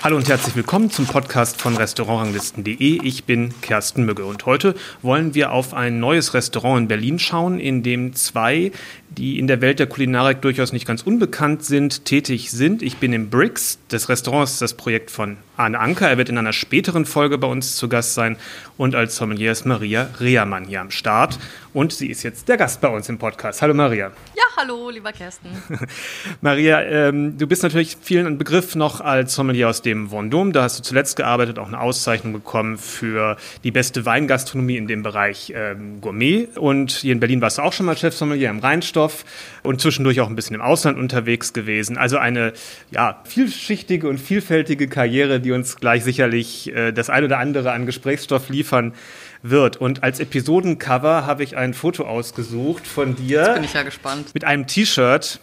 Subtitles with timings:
[0.00, 3.00] Hallo und herzlich willkommen zum Podcast von Restaurantranglisten.de.
[3.02, 7.58] Ich bin Kersten Mügge und heute wollen wir auf ein neues Restaurant in Berlin schauen,
[7.58, 8.70] in dem zwei,
[9.10, 12.82] die in der Welt der Kulinarik durchaus nicht ganz unbekannt sind, tätig sind.
[12.82, 13.80] Ich bin im Bricks.
[13.88, 16.08] Das Restaurant ist das Projekt von Arne Anker.
[16.08, 18.36] Er wird in einer späteren Folge bei uns zu Gast sein.
[18.76, 21.40] Und als Sommelier ist Maria Rehermann hier am Start.
[21.74, 23.60] Und sie ist jetzt der Gast bei uns im Podcast.
[23.62, 24.12] Hallo Maria.
[24.36, 25.48] Ja, hallo, lieber Kersten.
[26.40, 30.52] Maria, ähm, du bist natürlich vielen ein Begriff noch als Sommelier aus dem Vendôme.
[30.52, 35.02] Da hast du zuletzt gearbeitet, auch eine Auszeichnung bekommen für die beste Weingastronomie in dem
[35.02, 36.48] Bereich ähm, Gourmet.
[36.56, 39.24] Und hier in Berlin warst du auch schon mal Chefsommelier im Rheinstoff
[39.62, 41.98] und zwischendurch auch ein bisschen im Ausland unterwegs gewesen.
[41.98, 42.52] Also eine
[42.90, 47.86] ja, vielschichtige und vielfältige Karriere, die uns gleich sicherlich äh, das ein oder andere an
[47.86, 48.94] Gesprächsstoff liefern
[49.42, 49.76] wird.
[49.76, 53.40] Und als Episodencover habe ich ein Foto ausgesucht von dir.
[53.40, 54.34] Jetzt bin ich ja gespannt.
[54.34, 55.40] Mit einem T-Shirt,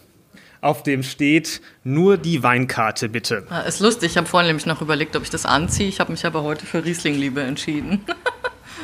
[0.61, 3.45] auf dem steht nur die Weinkarte bitte.
[3.49, 4.11] Ja, ist lustig.
[4.11, 5.87] Ich habe vorhin nämlich noch überlegt, ob ich das anziehe.
[5.87, 8.05] Ich habe mich aber heute für Riesling-Liebe entschieden.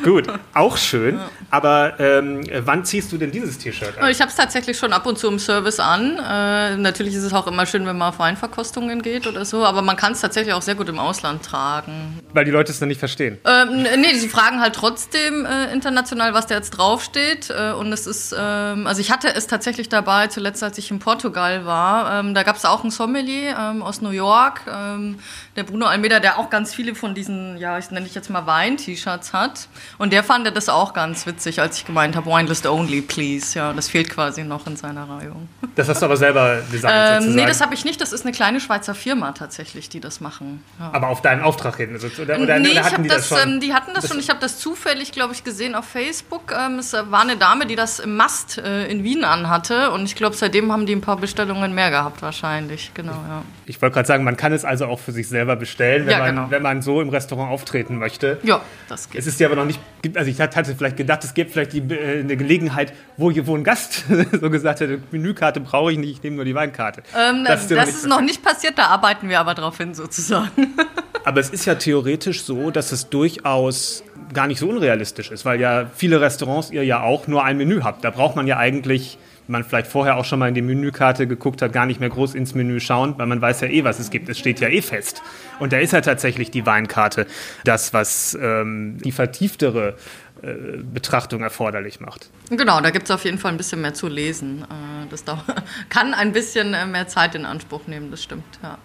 [0.04, 1.18] Gut, auch schön.
[1.18, 1.30] Ja.
[1.50, 4.10] Aber ähm, wann ziehst du denn dieses T-Shirt an?
[4.10, 6.18] Ich habe es tatsächlich schon ab und zu im Service an.
[6.18, 9.66] Äh, natürlich ist es auch immer schön, wenn man auf Weinverkostungen geht oder so.
[9.66, 12.20] Aber man kann es tatsächlich auch sehr gut im Ausland tragen.
[12.34, 13.38] Weil die Leute es dann nicht verstehen?
[13.46, 17.50] Ähm, nee, sie fragen halt trotzdem äh, international, was da jetzt draufsteht.
[17.50, 21.00] Äh, und es ist, ähm, also ich hatte es tatsächlich dabei, zuletzt als ich in
[21.00, 22.20] Portugal war.
[22.20, 25.20] Ähm, da gab es auch einen Sommelier ähm, aus New York, ähm,
[25.56, 28.46] der Bruno Almeida, der auch ganz viele von diesen, ja, ich nenne ich jetzt mal
[28.46, 29.68] Wein-T-Shirts hat.
[29.98, 33.58] Und der fand das auch ganz witzig, als ich gemeint habe, Winelist only, please.
[33.58, 35.48] Ja, das fehlt quasi noch in seiner Reihung.
[35.76, 38.02] Das hast du aber selber designt ähm, Nee, das habe ich nicht.
[38.02, 40.64] Das ist eine kleine Schweizer Firma tatsächlich, die das machen.
[40.80, 40.90] Ja.
[40.94, 41.92] Aber auf deinen Auftrag hin?
[41.94, 43.54] Also, oder, oder, nee, oder hatten die das, das schon?
[43.54, 44.20] Ähm, die hatten das, das schon.
[44.20, 46.54] Ich habe das zufällig, glaube ich, gesehen auf Facebook.
[46.58, 49.92] Ähm, es war eine Dame, die das im Mast äh, in Wien anhatte.
[49.92, 52.92] Und ich glaube, seitdem haben die ein paar Bestellungen mehr gehabt wahrscheinlich.
[52.94, 53.44] Genau, ja.
[53.66, 56.12] Ich, ich wollte gerade sagen, man kann es also auch für sich selber bestellen, wenn,
[56.12, 56.52] ja, man, genau.
[56.52, 58.40] wenn man so im Restaurant auftreten möchte.
[58.44, 59.20] Ja, das geht.
[59.20, 59.80] Es ist ja aber noch nicht
[60.16, 63.64] also ich hatte vielleicht gedacht, es gäbe vielleicht die, äh, eine Gelegenheit, wo, wo ein
[63.64, 64.06] Gast
[64.42, 67.04] so gesagt hätte, Menükarte brauche ich nicht, ich nehme nur die Weinkarte.
[67.18, 70.50] Ähm, das, das ist noch nicht passiert, da arbeiten wir aber drauf hin sozusagen.
[71.24, 74.04] aber es ist ja theoretisch so, dass es durchaus
[74.34, 77.82] gar nicht so unrealistisch ist, weil ja viele Restaurants ihr ja auch nur ein Menü
[77.82, 78.04] habt.
[78.04, 79.18] Da braucht man ja eigentlich
[79.52, 82.34] man vielleicht vorher auch schon mal in die Menükarte geguckt hat, gar nicht mehr groß
[82.34, 84.30] ins Menü schauen, weil man weiß ja eh, was es gibt.
[84.30, 85.22] Es steht ja eh fest.
[85.60, 87.28] Und da ist ja tatsächlich die Weinkarte
[87.64, 89.96] das, was ähm, die vertieftere
[90.42, 92.30] äh, Betrachtung erforderlich macht.
[92.50, 94.64] Genau, da gibt es auf jeden Fall ein bisschen mehr zu lesen.
[94.64, 95.24] Äh, das
[95.90, 98.78] kann ein bisschen äh, mehr Zeit in Anspruch nehmen, das stimmt, ja.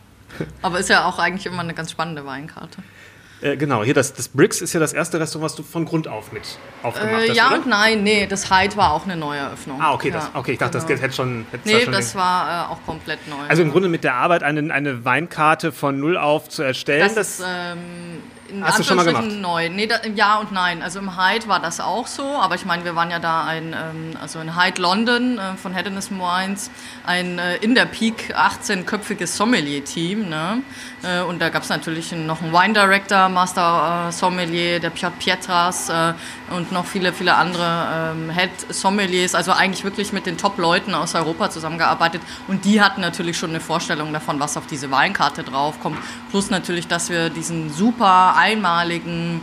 [0.61, 2.83] Aber ist ja auch eigentlich immer eine ganz spannende Weinkarte.
[3.43, 6.09] Äh, genau, hier das, das Bricks ist ja das erste Restaurant, was du von Grund
[6.09, 6.43] auf mit
[6.83, 7.37] aufgemacht äh, hast.
[7.37, 7.57] Ja oder?
[7.57, 9.81] und nein, nee, das Hyde war auch eine neue Eröffnung.
[9.81, 10.89] Ah, okay, ja, das, okay ich dachte, genau.
[10.89, 11.47] das hätte schon.
[11.51, 13.37] Hätte nee, schon das war äh, auch komplett neu.
[13.49, 17.03] Also im Grunde mit der Arbeit eine, eine Weinkarte von null auf zu erstellen.
[17.03, 19.27] Das, das ist ähm, in Hast du schon mal gemacht?
[19.27, 19.69] neu.
[19.69, 20.83] Nee, da, ja und nein.
[20.83, 23.75] Also im Hyde war das auch so, aber ich meine, wir waren ja da ein,
[23.75, 26.71] ähm, also in Hyde London äh, von Hedonist Wines,
[27.05, 30.29] ein äh, in der Peak 18-köpfiges Sommelier-Team.
[30.29, 30.63] Ne?
[31.03, 35.17] Äh, und da gab es natürlich noch einen Wine Director, Master äh, Sommelier, der Piotr
[35.19, 36.15] Pietras äh,
[36.55, 39.35] und noch viele, viele andere ähm, Head Sommeliers.
[39.35, 42.23] Also eigentlich wirklich mit den Top-Leuten aus Europa zusammengearbeitet.
[42.49, 45.99] Und die hatten natürlich schon eine Vorstellung davon, was auf diese Weinkarte draufkommt.
[46.31, 49.41] Plus natürlich, dass wir diesen super einmaligen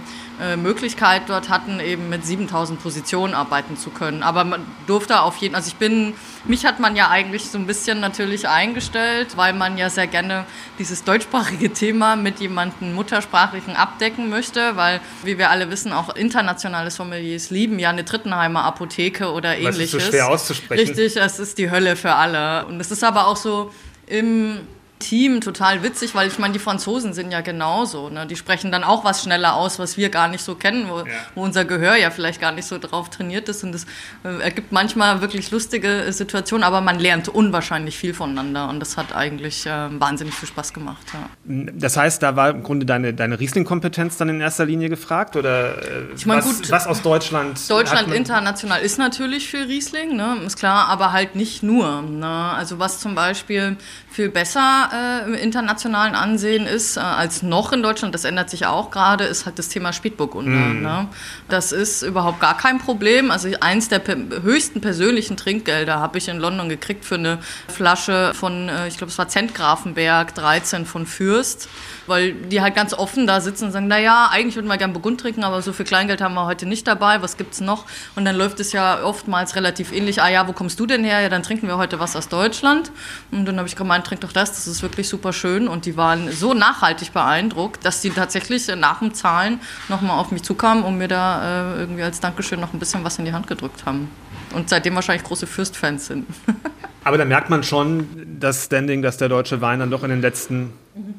[0.57, 4.23] Möglichkeit dort hatten, eben mit 7000 Positionen arbeiten zu können.
[4.23, 6.13] Aber man durfte auf jeden also ich bin,
[6.45, 10.45] mich hat man ja eigentlich so ein bisschen natürlich eingestellt, weil man ja sehr gerne
[10.79, 16.91] dieses deutschsprachige Thema mit jemandem Muttersprachlichen abdecken möchte, weil, wie wir alle wissen, auch internationale
[16.91, 19.91] Sommeliers lieben ja eine Trittenheimer Apotheke oder ähnliches.
[19.91, 20.87] Das ist so schwer auszusprechen.
[20.87, 22.65] Richtig, es ist die Hölle für alle.
[22.65, 23.71] Und es ist aber auch so
[24.07, 24.61] im
[25.03, 28.09] Team total witzig, weil ich meine, die Franzosen sind ja genauso.
[28.09, 28.25] Ne?
[28.25, 31.05] Die sprechen dann auch was schneller aus, was wir gar nicht so kennen, wo, ja.
[31.35, 33.63] wo unser Gehör ja vielleicht gar nicht so drauf trainiert ist.
[33.63, 33.85] Und das
[34.23, 39.13] äh, ergibt manchmal wirklich lustige Situationen, aber man lernt unwahrscheinlich viel voneinander und das hat
[39.13, 41.05] eigentlich äh, wahnsinnig viel Spaß gemacht.
[41.13, 41.65] Ja.
[41.73, 45.35] Das heißt, da war im Grunde deine, deine Riesling-Kompetenz dann in erster Linie gefragt?
[45.35, 47.69] Oder äh, ich mein, was, gut, was aus Deutschland?
[47.69, 50.37] Deutschland international ist natürlich für Riesling, ne?
[50.45, 52.01] ist klar, aber halt nicht nur.
[52.01, 52.27] Ne?
[52.27, 53.77] Also was zum Beispiel
[54.09, 58.65] viel besser äh, im internationalen Ansehen ist äh, als noch in Deutschland, das ändert sich
[58.65, 60.51] auch gerade, ist halt das Thema Spätburgunder.
[60.51, 60.81] Mm.
[60.81, 61.07] Ne?
[61.49, 63.31] Das ist überhaupt gar kein Problem.
[63.31, 68.33] Also eins der per höchsten persönlichen Trinkgelder habe ich in London gekriegt für eine Flasche
[68.33, 71.69] von, äh, ich glaube es war Zentgrafenberg 13 von Fürst
[72.07, 75.21] weil die halt ganz offen da sitzen und sagen, naja, eigentlich würden wir gerne Burgund
[75.21, 77.85] trinken, aber so viel Kleingeld haben wir heute nicht dabei, was gibt's noch?
[78.15, 81.21] Und dann läuft es ja oftmals relativ ähnlich, ah ja, wo kommst du denn her?
[81.21, 82.91] Ja, dann trinken wir heute was aus Deutschland.
[83.31, 85.67] Und dann habe ich gemeint, trink doch das, das ist wirklich super schön.
[85.67, 89.59] Und die waren so nachhaltig beeindruckt, dass die tatsächlich nach dem Zahlen
[89.89, 93.19] nochmal auf mich zukamen und mir da äh, irgendwie als Dankeschön noch ein bisschen was
[93.19, 94.09] in die Hand gedrückt haben.
[94.53, 96.27] Und seitdem wahrscheinlich große Fürstfans sind.
[97.03, 98.07] Aber da merkt man schon
[98.39, 100.71] das Standing, dass der deutsche Wein dann doch in den letzten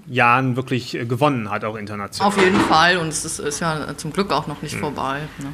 [0.06, 2.28] Jahren wirklich äh, gewonnen hat, auch international.
[2.28, 4.80] Auf jeden Fall und es ist, ist ja zum Glück auch noch nicht mhm.
[4.80, 5.20] vorbei.
[5.38, 5.52] Ne?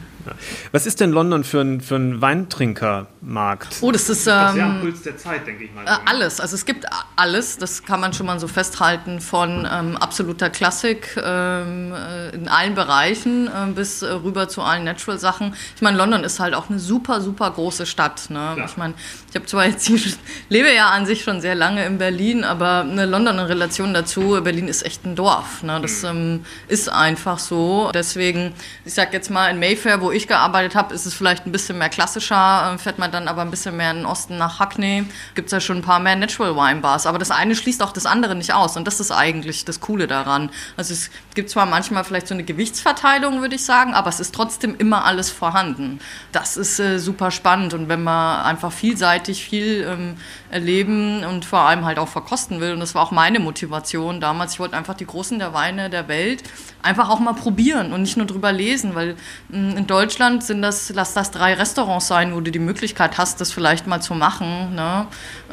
[0.72, 3.76] Was ist denn London für ein, für ein Weintrinkermarkt?
[3.80, 4.26] Oh, das ist.
[4.26, 5.84] Ähm, sehr am Puls der Zeit, denke ich mal.
[5.84, 6.40] Äh, alles.
[6.40, 6.86] Also es gibt
[7.16, 12.48] alles, das kann man schon mal so festhalten, von ähm, absoluter Klassik ähm, äh, in
[12.48, 15.54] allen Bereichen äh, bis äh, rüber zu allen Natural-Sachen.
[15.76, 18.30] Ich meine, London ist halt auch eine super, super große Stadt.
[18.30, 18.56] Ne?
[18.66, 18.94] Ich meine,
[19.28, 20.00] ich habe zwar jetzt hier,
[20.48, 24.40] lebe ja an sich schon sehr lange in Berlin, aber eine London in Relation dazu,
[24.42, 25.62] Berlin ist echt ein Dorf.
[25.62, 25.78] Ne?
[25.80, 26.08] Das mhm.
[26.08, 27.90] ähm, ist einfach so.
[27.94, 28.52] Deswegen,
[28.84, 31.78] ich sag jetzt mal, in Mayfair, wo ich gearbeitet habe, ist es vielleicht ein bisschen
[31.78, 32.72] mehr klassischer.
[32.74, 35.52] Äh, fährt man dann aber ein bisschen mehr in den Osten nach Hackney, gibt es
[35.52, 37.06] ja schon ein paar mehr Natural Wine Bars.
[37.06, 38.76] Aber das eine schließt auch das andere nicht aus.
[38.76, 40.50] Und das ist eigentlich das Coole daran.
[40.76, 44.34] Also es gibt zwar manchmal vielleicht so eine Gewichtsverteilung, würde ich sagen, aber es ist
[44.34, 46.00] trotzdem immer alles vorhanden.
[46.32, 47.74] Das ist äh, super spannend.
[47.74, 50.16] Und wenn man einfach vielseitig viel ähm,
[50.50, 54.54] erleben und vor allem halt auch verkosten will, und das war auch meine Motivation damals,
[54.54, 56.42] ich wollte einfach die Großen der Weine der Welt
[56.82, 59.16] einfach auch mal probieren und nicht nur drüber lesen, weil
[59.50, 63.40] hm, in Deutschland sind das, lass das drei Restaurants sein, wo du die Möglichkeit hast,
[63.40, 64.74] das vielleicht mal zu machen.
[64.74, 65.06] Ne?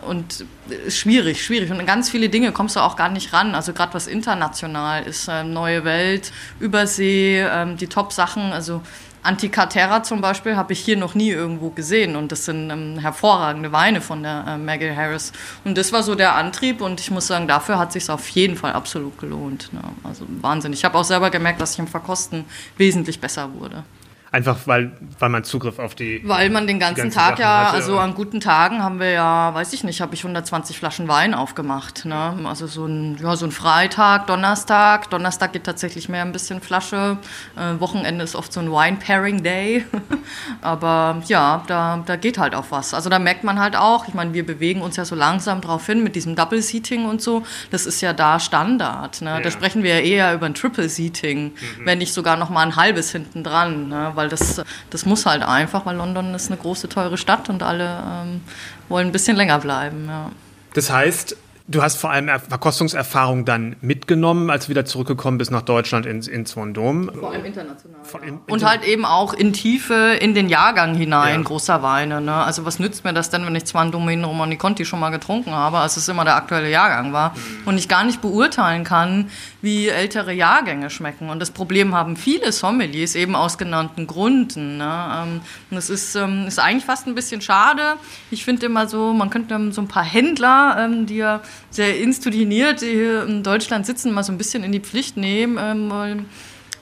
[0.08, 1.72] Und äh, schwierig, schwierig.
[1.72, 3.56] Und ganz viele Dinge kommst du auch gar nicht ran.
[3.56, 8.82] Also gerade was international ist, äh, neue Welt, Übersee, äh, die Top-Sachen, also
[9.28, 13.74] Anticaterra zum Beispiel habe ich hier noch nie irgendwo gesehen und das sind ähm, hervorragende
[13.74, 15.34] Weine von der äh, Maggie Harris.
[15.66, 18.56] Und das war so der Antrieb und ich muss sagen, dafür hat sich auf jeden
[18.56, 19.74] Fall absolut gelohnt.
[19.74, 19.82] Ne?
[20.04, 20.72] Also Wahnsinn.
[20.72, 22.46] Ich habe auch selber gemerkt, dass ich im Verkosten
[22.78, 23.84] wesentlich besser wurde.
[24.30, 26.22] Einfach weil, weil man Zugriff auf die.
[26.26, 28.02] Weil man den ganzen Tag Sachen ja, hatte, also oder?
[28.02, 32.04] an guten Tagen haben wir ja, weiß ich nicht, habe ich 120 Flaschen Wein aufgemacht.
[32.04, 32.38] Ne?
[32.44, 35.10] Also so ein, ja, so ein Freitag, Donnerstag.
[35.12, 37.18] Donnerstag geht tatsächlich mehr ein bisschen Flasche.
[37.56, 39.86] Äh, Wochenende ist oft so ein Wine-Pairing-Day.
[40.62, 42.94] Aber ja, da, da geht halt auch was.
[42.94, 45.86] Also da merkt man halt auch, ich meine, wir bewegen uns ja so langsam drauf
[45.86, 47.44] hin mit diesem Double-Seating und so.
[47.72, 49.22] Das ist ja da Standard.
[49.22, 49.30] Ne?
[49.30, 49.40] Ja.
[49.40, 51.86] Da sprechen wir ja eher über ein Triple-Seating, mhm.
[51.86, 53.88] wenn nicht sogar noch mal ein halbes hinten dran.
[53.88, 54.12] Ne?
[54.18, 58.04] Weil das, das muss halt einfach, weil London ist eine große, teure Stadt und alle
[58.06, 58.42] ähm,
[58.90, 60.08] wollen ein bisschen länger bleiben.
[60.10, 60.32] Ja.
[60.74, 61.38] Das heißt,
[61.70, 66.30] Du hast vor allem Verkostungserfahrung dann mitgenommen, als du wieder zurückgekommen bist nach Deutschland ins,
[66.30, 67.14] ins Vendôme.
[67.14, 68.00] Vor allem international.
[68.04, 71.42] Vor, in, und halt eben auch in Tiefe in den Jahrgang hinein, ja.
[71.42, 72.22] großer Weine.
[72.22, 72.34] Ne?
[72.34, 75.10] Also was nützt mir das denn, wenn ich zwar einen Domino Romani Conti schon mal
[75.10, 77.68] getrunken habe, als es immer der aktuelle Jahrgang war mhm.
[77.68, 79.30] und ich gar nicht beurteilen kann,
[79.62, 81.30] wie ältere Jahrgänge schmecken.
[81.30, 84.78] Und das Problem haben viele Sommeliers eben aus genannten Gründen.
[84.78, 85.06] Ne?
[85.18, 87.98] Ähm, und das ist, ähm, ist eigentlich fast ein bisschen schade.
[88.32, 92.80] Ich finde immer so, man könnte so ein paar Händler, ähm, die ja sehr institutioniert
[92.82, 95.58] hier in Deutschland sitzen, mal so ein bisschen in die Pflicht nehmen.
[95.60, 96.26] Ähm,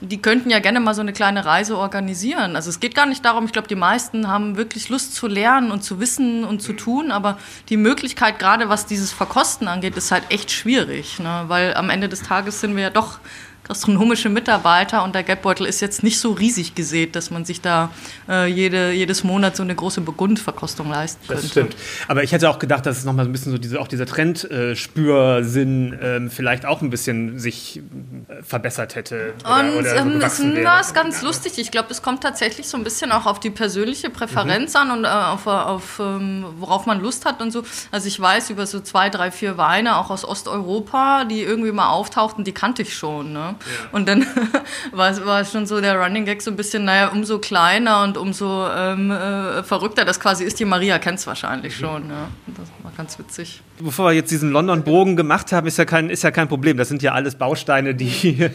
[0.00, 2.54] die könnten ja gerne mal so eine kleine Reise organisieren.
[2.54, 5.70] Also es geht gar nicht darum, ich glaube, die meisten haben wirklich Lust zu lernen
[5.70, 7.38] und zu wissen und zu tun, aber
[7.68, 11.44] die Möglichkeit, gerade was dieses Verkosten angeht, ist halt echt schwierig, ne?
[11.48, 13.18] weil am Ende des Tages sind wir ja doch
[13.66, 17.90] gastronomische Mitarbeiter und der Geldbeutel ist jetzt nicht so riesig gesät, dass man sich da
[18.28, 21.42] äh, jede, jedes Monat so eine große Burgundverkostung leisten könnte.
[21.42, 21.76] Das stimmt.
[22.08, 25.92] Aber ich hätte auch gedacht, dass es nochmal ein bisschen so diese, auch dieser Trendspürsinn
[25.92, 27.82] äh, äh, vielleicht auch ein bisschen sich
[28.28, 29.34] äh, verbessert hätte.
[29.44, 31.58] Oder, und oder ähm, es ist ganz lustig.
[31.58, 34.80] Ich glaube, es kommt tatsächlich so ein bisschen auch auf die persönliche Präferenz mhm.
[34.80, 37.64] an und äh, auf, auf ähm, worauf man Lust hat und so.
[37.90, 41.88] Also ich weiß über so zwei, drei, vier Weine auch aus Osteuropa, die irgendwie mal
[41.88, 43.32] auftauchten, die kannte ich schon.
[43.32, 43.55] Ne?
[43.92, 44.26] Und dann
[44.92, 48.68] war, war schon so der Running Gag so ein bisschen, naja, umso kleiner und umso
[48.68, 50.58] ähm, äh, verrückter das quasi ist.
[50.60, 51.84] Die Maria kennt es wahrscheinlich mhm.
[51.84, 52.10] schon.
[52.10, 52.28] Ja.
[52.46, 53.62] Das war ganz witzig.
[53.78, 56.76] Bevor wir jetzt diesen London-Bogen gemacht haben, ist ja, kein, ist ja kein Problem.
[56.76, 58.06] Das sind ja alles Bausteine, die,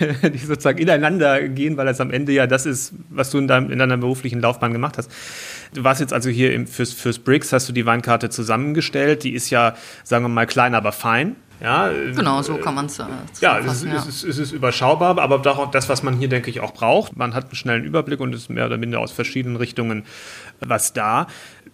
[0.00, 3.70] die sozusagen ineinander gehen, weil das am Ende ja das ist, was du in, deinem,
[3.70, 5.10] in deiner beruflichen Laufbahn gemacht hast.
[5.74, 9.24] Du warst jetzt also hier im, fürs, fürs Bricks, hast du die Weinkarte zusammengestellt.
[9.24, 11.36] Die ist ja, sagen wir mal, klein, aber fein.
[11.60, 12.98] Ja, genau, so kann man es.
[12.98, 13.04] Äh,
[13.40, 13.96] ja, es, ja.
[13.96, 15.38] Es, es, ist überschaubar, aber
[15.70, 17.16] das, was man hier, denke ich, auch braucht.
[17.16, 20.04] Man hat einen schnellen Überblick und ist mehr oder minder aus verschiedenen Richtungen
[20.60, 21.26] was da.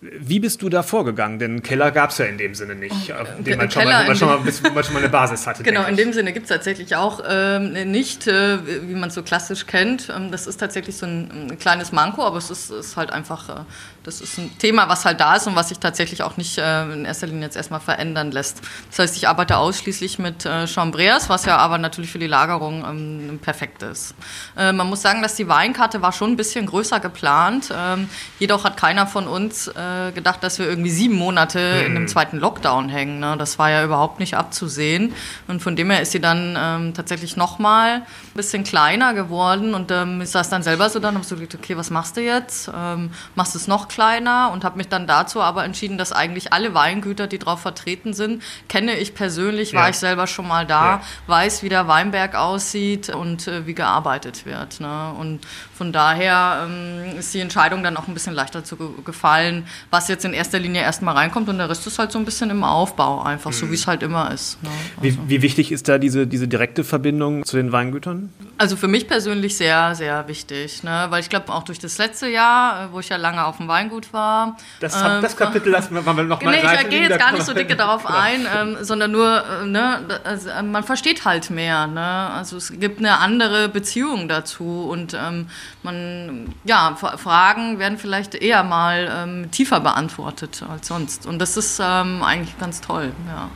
[0.03, 1.38] Wie bist du da vorgegangen?
[1.38, 4.15] Denn Keller gab es ja in dem Sinne nicht, oh, den man schon, mal, man,
[4.15, 5.62] schon mal, man schon mal eine Basis hatte.
[5.62, 9.23] Genau, in dem Sinne gibt es tatsächlich auch ähm, nicht, äh, wie man es so
[9.23, 10.12] klassisch kennt.
[10.15, 13.49] Ähm, das ist tatsächlich so ein, ein, kleines Manko, aber es ist, ist halt einfach,
[13.49, 13.62] äh,
[14.05, 16.83] das ist ein Thema, was halt da ist und was sich tatsächlich auch nicht äh,
[16.93, 18.61] in erster Linie jetzt erstmal verändern lässt.
[18.91, 22.85] Das heißt, ich arbeite ausschließlich mit äh, Chambreas, was ja aber natürlich für die Lagerung
[22.85, 24.15] ähm, perfekt ist.
[24.59, 27.73] Äh, man muss sagen, dass die Weinkarte war schon ein bisschen größer geplant.
[27.75, 31.87] Ähm, jedoch hat keiner von uns äh, gedacht, dass wir irgendwie sieben Monate mhm.
[31.87, 33.21] in einem zweiten Lockdown hängen.
[33.21, 33.37] Ne?
[33.38, 35.15] Das war ja überhaupt nicht abzusehen.
[35.49, 39.75] Und von dem her ist sie dann ähm, tatsächlich nochmal ein bisschen kleiner geworden.
[39.75, 42.17] Und ähm, ich saß dann selber so dann und habe so gedacht, okay, was machst
[42.17, 42.71] du jetzt?
[42.75, 44.50] Ähm, machst du es noch kleiner?
[44.53, 48.43] Und habe mich dann dazu aber entschieden, dass eigentlich alle Weingüter, die drauf vertreten sind,
[48.69, 49.81] kenne ich persönlich, ja.
[49.81, 51.00] war ich selber schon mal da, ja.
[51.26, 54.81] weiß, wie der Weinberg aussieht und äh, wie gearbeitet wird.
[54.81, 55.12] Ne?
[55.19, 60.09] Und von daher ähm, ist die Entscheidung dann auch ein bisschen leichter zu gefallen, was
[60.09, 62.64] jetzt in erster Linie erstmal reinkommt und der Rest ist halt so ein bisschen im
[62.64, 63.54] Aufbau, einfach mhm.
[63.54, 64.62] so wie es halt immer ist.
[64.62, 64.71] Ne?
[64.97, 65.02] Also.
[65.02, 68.30] Wie, wie, wichtig ist da diese, diese direkte Verbindung zu den Weingütern?
[68.59, 71.06] Also für mich persönlich sehr, sehr wichtig, ne?
[71.11, 73.68] weil ich glaube auch durch das letzte Jahr, äh, wo ich ja lange auf dem
[73.68, 74.56] Weingut war.
[74.80, 77.45] Das, ähm, das Kapitel lassen wir, wir noch mal nee, Ich gehe jetzt gar nicht
[77.45, 81.87] so dicke darauf ein, ähm, sondern nur, äh, ne, also, äh, man versteht halt mehr.
[81.87, 82.00] Ne?
[82.00, 85.49] Also es gibt eine andere Beziehung dazu und ähm,
[85.83, 91.26] man, ja, Fragen werden vielleicht eher mal ähm, tiefer beantwortet als sonst.
[91.26, 93.50] Und das ist ähm, eigentlich ganz toll, ja.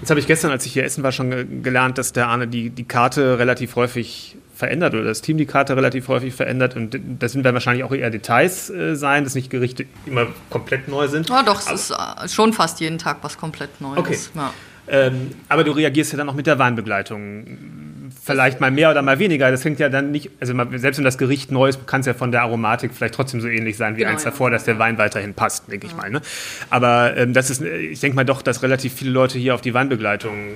[0.00, 2.68] Jetzt habe ich gestern, als ich hier essen war, schon gelernt, dass der Arne die,
[2.68, 6.76] die Karte relativ häufig verändert oder das Team die Karte relativ häufig verändert.
[6.76, 10.88] Und das sind dann wahrscheinlich auch eher Details äh, sein, dass nicht Gerichte immer komplett
[10.88, 11.28] neu sind.
[11.28, 13.98] Ja, doch, es ist äh, schon fast jeden Tag was komplett Neues.
[13.98, 14.18] Okay.
[14.34, 14.52] Ja.
[14.86, 17.83] Ähm, aber du reagierst ja dann auch mit der Weinbegleitung
[18.24, 19.50] vielleicht mal mehr oder mal weniger.
[19.50, 22.14] Das hängt ja dann nicht, also selbst wenn das Gericht neu ist, kann es ja
[22.14, 24.96] von der Aromatik vielleicht trotzdem so ähnlich sein wie genau, eins davor, dass der Wein
[24.96, 25.92] weiterhin passt, denke ja.
[25.92, 26.10] ich mal.
[26.10, 26.22] Ne?
[26.70, 29.74] Aber ähm, das ist, ich denke mal doch, dass relativ viele Leute hier auf die
[29.74, 30.54] Weinbegleitung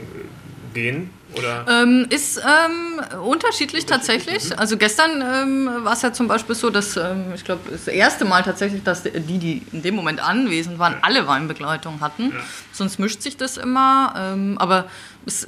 [0.72, 1.10] gehen.
[1.34, 1.66] Oder?
[1.68, 4.58] Ähm, ist ähm, unterschiedlich tatsächlich.
[4.58, 8.24] Also gestern ähm, war es ja zum Beispiel so, dass ähm, ich glaube das erste
[8.24, 12.30] Mal tatsächlich, dass die, die in dem Moment anwesend waren, alle Weinbegleitung hatten.
[12.30, 12.40] Ja.
[12.72, 14.14] Sonst mischt sich das immer.
[14.16, 14.86] Ähm, aber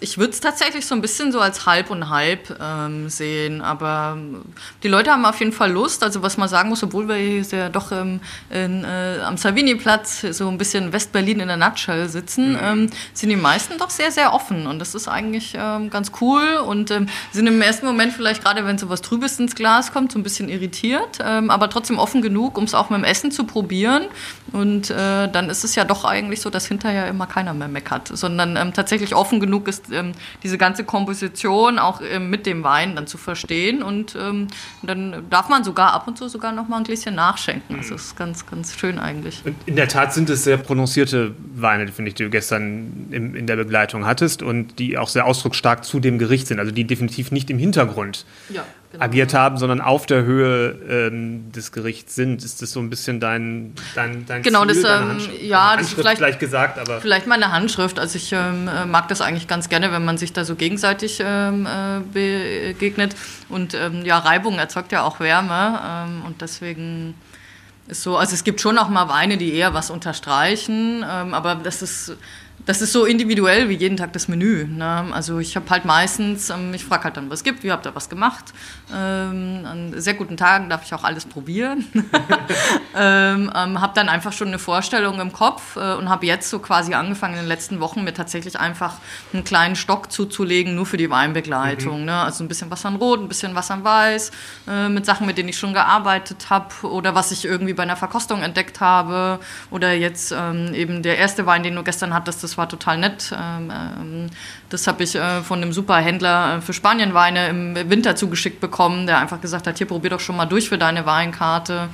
[0.01, 4.19] ich würde es tatsächlich so ein bisschen so als halb und halb ähm, sehen, aber
[4.83, 6.03] die Leute haben auf jeden Fall Lust.
[6.03, 10.27] Also was man sagen muss, obwohl wir hier ja doch ähm, in, äh, am Savini-Platz
[10.33, 12.59] so ein bisschen West-Berlin in der Nutshell sitzen, mhm.
[12.63, 16.59] ähm, sind die meisten doch sehr, sehr offen und das ist eigentlich ähm, ganz cool
[16.67, 20.13] und ähm, sind im ersten Moment vielleicht gerade, wenn so was Trübes ins Glas kommt,
[20.13, 23.31] so ein bisschen irritiert, ähm, aber trotzdem offen genug, um es auch mit dem Essen
[23.31, 24.05] zu probieren
[24.53, 28.09] und äh, dann ist es ja doch eigentlich so, dass hinterher immer keiner mehr meckert,
[28.09, 30.13] sondern tatsächlich offen genug ist, ähm,
[30.43, 33.83] diese ganze Komposition auch ähm, mit dem Wein dann zu verstehen.
[33.83, 34.49] Und ähm,
[34.83, 37.77] dann darf man sogar ab und zu sogar noch mal ein Gläschen nachschenken.
[37.77, 39.43] Das ist ganz, ganz schön eigentlich.
[39.45, 43.35] Und in der Tat sind es sehr prononcierte Weine, finde ich, die du gestern in,
[43.35, 46.59] in der Begleitung hattest und die auch sehr ausdrucksstark zu dem Gericht sind.
[46.59, 49.05] Also die definitiv nicht im Hintergrund ja genau.
[49.05, 52.45] agiert haben, sondern auf der Höhe ähm, des Gerichts sind.
[52.45, 55.95] Ist das so ein bisschen dein, dein, dein genau, Ziel, das, ähm, ja, das ist
[55.95, 57.99] vielleicht, vielleicht gesagt, aber vielleicht meine Handschrift.
[57.99, 61.23] Also ich ähm, äh, mag das eigentlich ganz gerne, wenn man sich da so gegenseitig
[61.25, 63.15] ähm, äh, begegnet.
[63.49, 67.15] Und ähm, ja, Reibung erzeugt ja auch Wärme ähm, und deswegen
[67.89, 68.17] ist so.
[68.17, 72.17] Also es gibt schon auch mal Weine, die eher was unterstreichen, aber das ist
[72.71, 74.65] das ist so individuell wie jeden Tag das Menü.
[74.65, 75.07] Ne?
[75.11, 77.85] Also ich habe halt meistens, ähm, ich frage halt dann, was es gibt, wie habt
[77.85, 78.45] ihr was gemacht.
[78.95, 81.85] Ähm, an sehr guten Tagen darf ich auch alles probieren.
[82.97, 86.61] ähm, ähm, habe dann einfach schon eine Vorstellung im Kopf äh, und habe jetzt so
[86.61, 88.99] quasi angefangen in den letzten Wochen mir tatsächlich einfach
[89.33, 92.01] einen kleinen Stock zuzulegen, nur für die Weinbegleitung.
[92.01, 92.07] Mhm.
[92.07, 92.17] Ne?
[92.21, 94.31] Also ein bisschen was an Rot, ein bisschen was an Weiß,
[94.69, 97.97] äh, mit Sachen, mit denen ich schon gearbeitet habe oder was ich irgendwie bei einer
[97.97, 99.41] Verkostung entdeckt habe.
[99.73, 103.33] Oder jetzt ähm, eben der erste Wein, den du gestern hattest, das war total nett.
[103.33, 104.27] Ähm, ähm,
[104.69, 109.19] das habe ich äh, von einem Superhändler äh, für Spanienweine im Winter zugeschickt bekommen, der
[109.19, 111.89] einfach gesagt hat, hier probier doch schon mal durch für deine Weinkarte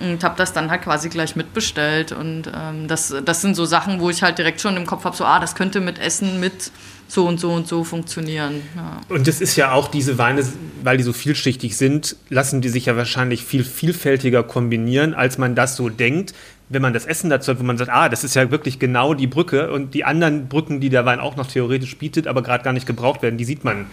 [0.00, 4.00] und habe das dann halt quasi gleich mitbestellt und ähm, das, das sind so Sachen,
[4.00, 6.70] wo ich halt direkt schon im Kopf habe, so ah, das könnte mit Essen mit
[7.10, 8.62] so und so und so funktionieren.
[8.76, 9.00] Ja.
[9.08, 10.44] Und das ist ja auch diese Weine,
[10.82, 15.54] weil die so vielschichtig sind, lassen die sich ja wahrscheinlich viel vielfältiger kombinieren, als man
[15.54, 16.34] das so denkt
[16.70, 19.12] wenn man das Essen dazu hat, wo man sagt, ah, das ist ja wirklich genau
[19.12, 22.62] die Brücke und die anderen Brücken, die der Wein auch noch theoretisch bietet, aber gerade
[22.62, 23.86] gar nicht gebraucht werden, die sieht man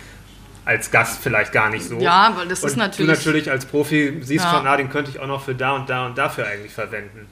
[0.63, 1.97] als Gast vielleicht gar nicht so.
[1.99, 3.11] Ja, weil das und ist natürlich.
[3.11, 4.51] Du natürlich als Profi siehst ja.
[4.51, 7.25] schon, ah, den könnte ich auch noch für da und da und dafür eigentlich verwenden.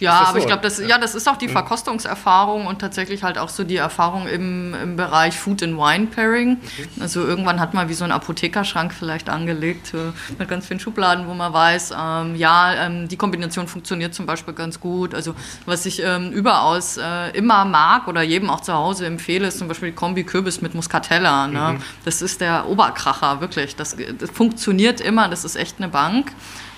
[0.00, 0.38] Ja, aber so?
[0.38, 1.52] ich glaube, das, ja, das ist auch die mhm.
[1.52, 6.50] Verkostungserfahrung und tatsächlich halt auch so die Erfahrung im, im Bereich Food and Wine Pairing.
[6.50, 7.02] Mhm.
[7.02, 11.28] Also irgendwann hat man wie so einen Apothekerschrank vielleicht angelegt äh, mit ganz vielen Schubladen,
[11.28, 15.14] wo man weiß, ähm, ja, ähm, die Kombination funktioniert zum Beispiel ganz gut.
[15.14, 15.34] Also
[15.66, 19.68] was ich ähm, überaus äh, immer mag oder jedem auch zu Hause empfehle, ist zum
[19.68, 21.46] Beispiel die Kombi Kürbis mit Muscatella.
[21.46, 21.74] Ne?
[21.74, 21.82] Mhm.
[22.04, 23.76] Das ist der Oberkracher, wirklich.
[23.76, 26.32] Das, das funktioniert immer, das ist echt eine Bank.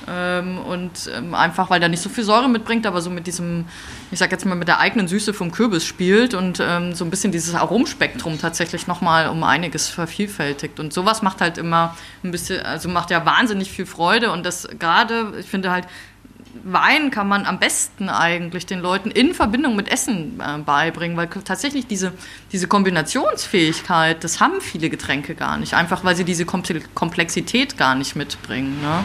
[0.08, 3.66] Ähm, und ähm, einfach, weil der nicht so viel Säure mitbringt, aber so mit diesem,
[4.10, 7.10] ich sag jetzt mal, mit der eigenen Süße vom Kürbis spielt und ähm, so ein
[7.10, 10.80] bisschen dieses Aromspektrum tatsächlich nochmal um einiges vervielfältigt.
[10.80, 14.68] Und sowas macht halt immer ein bisschen, also macht ja wahnsinnig viel Freude und das
[14.78, 15.86] gerade, ich finde halt,
[16.64, 21.28] Wein kann man am besten eigentlich den Leuten in Verbindung mit Essen äh, beibringen, weil
[21.28, 22.12] tatsächlich diese,
[22.52, 28.16] diese Kombinationsfähigkeit, das haben viele Getränke gar nicht, einfach weil sie diese Komplexität gar nicht
[28.16, 28.80] mitbringen.
[28.82, 29.04] Ne?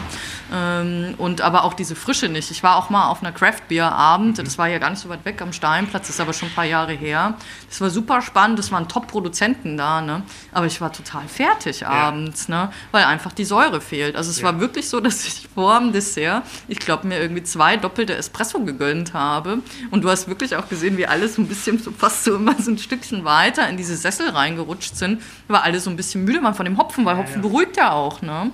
[0.52, 2.50] Ähm, und aber auch diese Frische nicht.
[2.50, 5.08] Ich war auch mal auf einer Craft Beer Abend, das war ja gar nicht so
[5.08, 7.34] weit weg am Steinplatz, das ist aber schon ein paar Jahre her.
[7.68, 10.22] Das war super spannend, das waren Top-Produzenten da, ne?
[10.52, 11.88] aber ich war total fertig ja.
[11.88, 12.70] abends, ne?
[12.92, 14.16] weil einfach die Säure fehlt.
[14.16, 14.44] Also es ja.
[14.44, 18.60] war wirklich so, dass ich vor dem Dessert, ich glaube mir irgendwie zwei doppelte Espresso
[18.60, 19.58] gegönnt habe
[19.90, 22.54] und du hast wirklich auch gesehen, wie alles so ein bisschen so fast so immer
[22.60, 26.42] so ein Stückchen weiter in diese Sessel reingerutscht sind, weil alle so ein bisschen müde
[26.42, 28.22] waren von dem Hopfen, weil Hopfen ja, beruhigt ja auch.
[28.22, 28.50] Ne?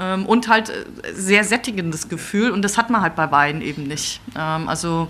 [0.00, 3.84] Ähm, und halt äh, sehr sättigendes Gefühl und das hat man halt bei Wein eben
[3.84, 4.20] nicht.
[4.36, 5.08] Ähm, also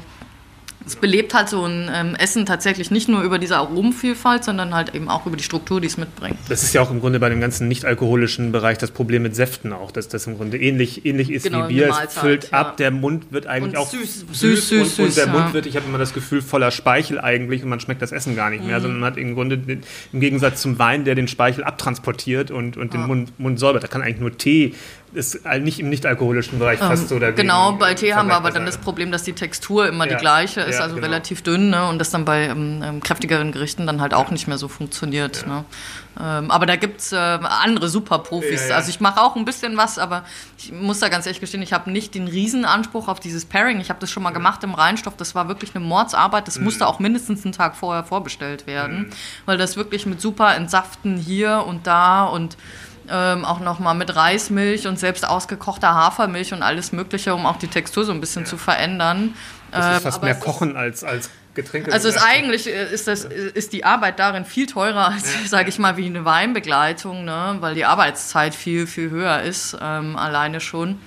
[0.87, 4.95] es belebt halt so ein ähm, Essen tatsächlich nicht nur über diese Aromenvielfalt, sondern halt
[4.95, 6.37] eben auch über die Struktur, die es mitbringt.
[6.49, 9.73] Das ist ja auch im Grunde bei dem ganzen nicht-alkoholischen Bereich das Problem mit Säften
[9.73, 11.95] auch, dass das im Grunde ähnlich, ähnlich ist genau, wie Bier.
[12.05, 12.61] Es füllt ja.
[12.61, 15.33] ab, der Mund wird eigentlich und auch süß, süß, süß, süß und, und, der ja.
[15.33, 18.37] Mund wird, ich habe immer das Gefühl, voller Speichel eigentlich und man schmeckt das Essen
[18.37, 18.83] gar nicht mehr, mhm.
[18.83, 19.61] sondern man hat im Grunde
[20.13, 23.83] im Gegensatz zum Wein, der den Speichel abtransportiert und, und den Mund, Mund säubert.
[23.83, 24.75] Da kann eigentlich nur Tee
[25.15, 27.37] ist nicht im nicht-alkoholischen Bereich ähm, fast so dagegen.
[27.37, 30.21] Genau, bei Tee haben wir aber dann das Problem, dass die Textur immer ja, die
[30.21, 31.07] gleiche ist, ja, also genau.
[31.07, 31.87] relativ dünn ne?
[31.89, 35.43] und das dann bei ähm, ähm, kräftigeren Gerichten dann halt auch nicht mehr so funktioniert.
[35.43, 35.49] Ja.
[35.49, 35.65] Ne?
[36.21, 38.71] Ähm, aber da gibt es äh, andere Superprofis.
[38.71, 40.25] Also ich mache auch ein bisschen was, aber
[40.59, 43.81] ich muss da ganz ehrlich gestehen, ich habe nicht den Riesenanspruch auf dieses Pairing.
[43.81, 45.17] Ich habe das schon mal gemacht im Reinstoff.
[45.17, 46.47] Das war wirklich eine Mordsarbeit.
[46.47, 46.65] Das mhm.
[46.65, 49.11] musste auch mindestens einen Tag vorher vorbestellt werden, mhm.
[49.47, 52.57] weil das wirklich mit super Entsaften hier und da und
[53.13, 57.69] ähm, auch nochmal mit Reismilch und selbst ausgekochter Hafermilch und alles Mögliche, um auch die
[57.69, 58.49] Textur so ein bisschen ja.
[58.49, 59.35] zu verändern.
[59.71, 61.93] Das ist ähm, fast ähm, mehr Kochen als, als Getränke.
[61.93, 65.47] Also ist eigentlich äh, ist, das, ist die Arbeit darin viel teurer als, ja.
[65.47, 67.57] sage ich mal, wie eine Weinbegleitung, ne?
[67.61, 70.99] weil die Arbeitszeit viel, viel höher ist, ähm, alleine schon.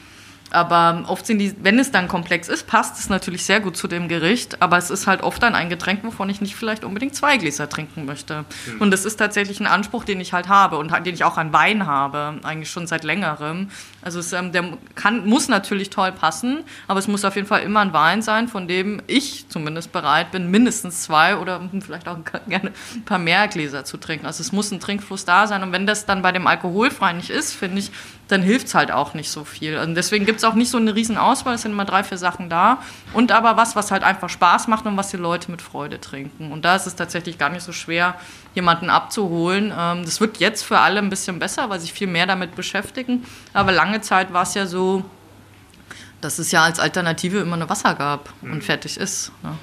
[0.55, 3.87] Aber oft sind die, wenn es dann komplex ist, passt es natürlich sehr gut zu
[3.87, 4.61] dem Gericht.
[4.61, 7.67] Aber es ist halt oft dann ein Getränk, wovon ich nicht vielleicht unbedingt zwei Gläser
[7.67, 8.45] trinken möchte.
[8.65, 8.81] Mhm.
[8.81, 11.51] Und das ist tatsächlich ein Anspruch, den ich halt habe und den ich auch an
[11.51, 13.69] Wein habe, eigentlich schon seit längerem.
[14.01, 14.63] Also es, ähm, der
[14.95, 18.47] kann, muss natürlich toll passen, aber es muss auf jeden Fall immer ein Wein sein,
[18.47, 23.47] von dem ich zumindest bereit bin, mindestens zwei oder vielleicht auch gerne ein paar mehr
[23.47, 24.25] Gläser zu trinken.
[24.25, 25.63] Also es muss ein Trinkfluss da sein.
[25.63, 27.91] Und wenn das dann bei dem Alkoholfrei nicht ist, finde ich,
[28.27, 29.77] dann hilft es halt auch nicht so viel.
[29.77, 32.17] Und deswegen gibt es auch nicht so eine riesen Auswahl, es sind immer drei, vier
[32.17, 32.79] Sachen da.
[33.13, 36.51] Und aber was, was halt einfach Spaß macht und was die Leute mit Freude trinken.
[36.51, 38.15] Und da ist es tatsächlich gar nicht so schwer,
[38.55, 39.71] jemanden abzuholen.
[39.77, 43.25] Ähm, das wird jetzt für alle ein bisschen besser, weil sich viel mehr damit beschäftigen.
[43.53, 45.05] Aber lange Zeit war es ja so,
[46.21, 48.61] dass es ja als Alternative immer eine Wasser gab und mhm.
[48.61, 49.31] fertig ist.
[49.43, 49.55] Ja.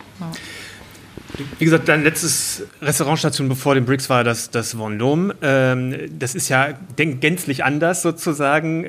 [1.59, 5.35] Wie gesagt, dein letztes Restaurantstation bevor den Bricks war das, das Vendôme.
[5.41, 8.85] Ähm, das ist ja gänzlich anders sozusagen.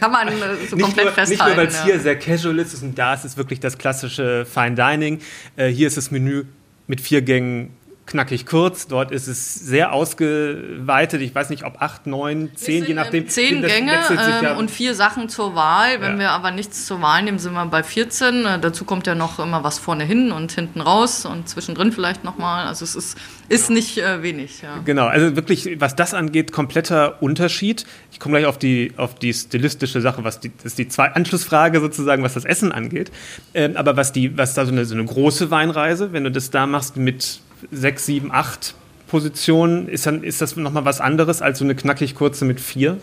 [0.00, 0.32] Kann man äh,
[0.68, 1.30] so nicht komplett nur, festhalten.
[1.30, 1.84] Nicht nur, weil es ja.
[1.84, 5.20] hier sehr casual ist und da ist es wirklich das klassische Fine Dining.
[5.56, 6.44] Äh, hier ist das Menü
[6.86, 7.70] mit vier Gängen
[8.10, 8.86] knackig kurz.
[8.88, 11.22] Dort ist es sehr ausgeweitet.
[11.22, 13.28] Ich weiß nicht, ob acht, neun, zehn, je nachdem.
[13.28, 16.00] Zehn Gänge ähm, und vier Sachen zur Wahl.
[16.00, 16.18] Wenn ja.
[16.18, 18.44] wir aber nichts zur Wahl nehmen, sind wir bei 14.
[18.44, 22.24] Äh, dazu kommt ja noch immer was vorne hin und hinten raus und zwischendrin vielleicht
[22.24, 22.66] nochmal.
[22.66, 23.16] Also es ist,
[23.48, 23.78] ist genau.
[23.78, 24.62] nicht äh, wenig.
[24.62, 24.78] Ja.
[24.84, 27.86] Genau, also wirklich, was das angeht, kompletter Unterschied.
[28.10, 31.12] Ich komme gleich auf die, auf die stilistische Sache, was die, das ist die zwei
[31.12, 33.12] Anschlussfrage sozusagen, was das Essen angeht.
[33.54, 36.50] Ähm, aber was, die, was da so eine, so eine große Weinreise, wenn du das
[36.50, 38.74] da machst mit sechs, sieben, acht
[39.08, 42.98] Positionen, ist, dann, ist das nochmal was anderes als so eine knackig kurze mit vier?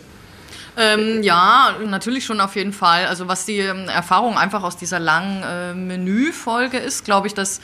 [0.78, 3.08] Ähm, ja, natürlich schon auf jeden Fall.
[3.08, 7.60] Also was die ähm, Erfahrung einfach aus dieser langen äh, Menüfolge ist, glaube ich, dass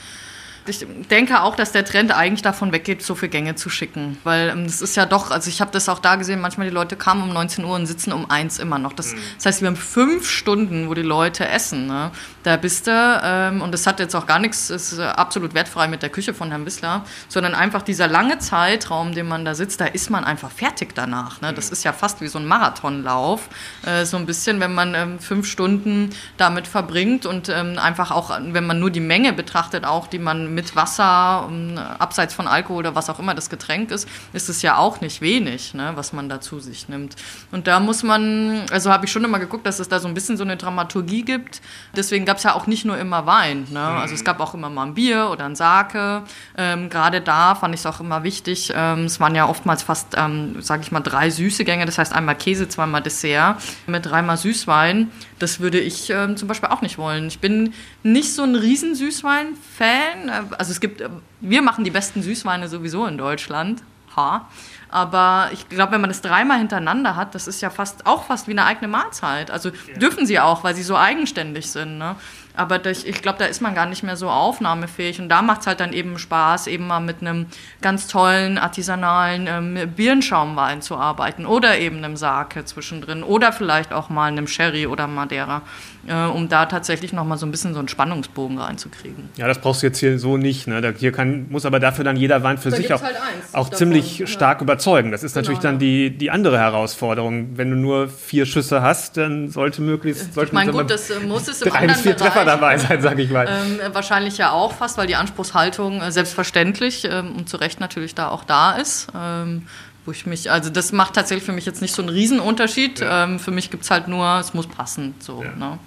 [0.65, 4.17] Ich denke auch, dass der Trend eigentlich davon weggeht, so viele Gänge zu schicken.
[4.23, 6.73] Weil ähm, das ist ja doch, also ich habe das auch da gesehen, manchmal die
[6.73, 8.93] Leute kamen um 19 Uhr und sitzen um 1 immer noch.
[8.93, 9.19] Das, mhm.
[9.36, 11.88] das heißt, wir haben fünf Stunden, wo die Leute essen.
[11.88, 12.12] Ne?
[12.43, 12.91] Da bist du,
[13.23, 16.49] ähm, und das hat jetzt auch gar nichts, ist absolut wertfrei mit der Küche von
[16.49, 20.52] Herrn Wissler, sondern einfach dieser lange Zeitraum, den man da sitzt, da ist man einfach
[20.52, 21.41] fertig danach.
[21.41, 21.54] Ne?
[21.54, 21.73] Das mhm.
[21.73, 23.49] ist ja fast wie so ein Marathonlauf.
[23.86, 28.32] Äh, so ein bisschen, wenn man ähm, fünf Stunden damit verbringt und ähm, einfach auch,
[28.39, 32.79] wenn man nur die Menge betrachtet, auch die man mit Wasser, um, abseits von Alkohol
[32.79, 36.13] oder was auch immer das Getränk ist, ist es ja auch nicht wenig, ne, was
[36.13, 37.15] man da zu sich nimmt.
[37.51, 40.13] Und da muss man, also habe ich schon immer geguckt, dass es da so ein
[40.13, 41.61] bisschen so eine Dramaturgie gibt.
[41.95, 43.67] Deswegen gab es ja auch nicht nur immer Wein.
[43.69, 43.79] Ne?
[43.79, 43.97] Mhm.
[43.97, 46.23] Also es gab auch immer mal ein Bier oder ein Sake.
[46.57, 48.71] Ähm, Gerade da fand ich es auch immer wichtig.
[48.75, 51.85] Ähm, es waren ja oftmals fast, ähm, sage ich mal, drei süße Gänge.
[51.85, 55.11] Das heißt einmal Käse, zweimal Dessert mit dreimal Süßwein.
[55.43, 57.27] Das würde ich ähm, zum Beispiel auch nicht wollen.
[57.27, 60.29] Ich bin nicht so ein riesen Süßwein-Fan.
[60.58, 61.03] Also es gibt,
[61.41, 63.84] wir machen die besten Süßweine sowieso in Deutschland.
[64.15, 64.47] Ha.
[64.88, 68.47] Aber ich glaube, wenn man das dreimal hintereinander hat, das ist ja fast auch fast
[68.47, 69.51] wie eine eigene Mahlzeit.
[69.51, 69.97] Also ja.
[69.97, 71.97] dürfen sie auch, weil sie so eigenständig sind.
[71.97, 72.15] Ne?
[72.55, 75.19] Aber durch, ich glaube, da ist man gar nicht mehr so aufnahmefähig.
[75.19, 77.47] Und da macht es halt dann eben Spaß, eben mal mit einem
[77.81, 81.45] ganz tollen artisanalen ähm, Birnschaumwein zu arbeiten.
[81.45, 83.23] Oder eben einem Sake zwischendrin.
[83.23, 85.63] Oder vielleicht auch mal einem Sherry oder Madeira,
[86.07, 89.29] äh, um da tatsächlich nochmal so ein bisschen so einen Spannungsbogen reinzukriegen.
[89.37, 90.67] Ja, das brauchst du jetzt hier so nicht.
[90.67, 90.93] Ne?
[90.97, 93.15] Hier kann, muss aber dafür dann jeder Wein für da sich auch, halt
[93.53, 94.63] auch ziemlich davon, stark ja.
[94.63, 95.11] überzeugen.
[95.11, 95.79] Das ist genau, natürlich dann ja.
[95.79, 97.57] die, die andere Herausforderung.
[97.57, 100.33] Wenn du nur vier Schüsse hast, dann sollte möglichst.
[100.33, 103.01] Sollte ich meine, gut, das äh, muss es im drei bis vier Treffer dabei sein,
[103.01, 103.47] sage ich mal.
[103.47, 108.15] Ähm, wahrscheinlich ja auch fast, weil die Anspruchshaltung äh, selbstverständlich ähm, und zu Recht natürlich
[108.15, 109.07] da auch da ist.
[109.15, 109.67] Ähm,
[110.05, 112.99] wo ich mich, also das macht tatsächlich für mich jetzt nicht so einen Riesenunterschied.
[112.99, 113.23] Ja.
[113.23, 115.15] Ähm, für mich gibt es halt nur, es muss passen.
[115.19, 115.55] So, ja.
[115.55, 115.79] ne?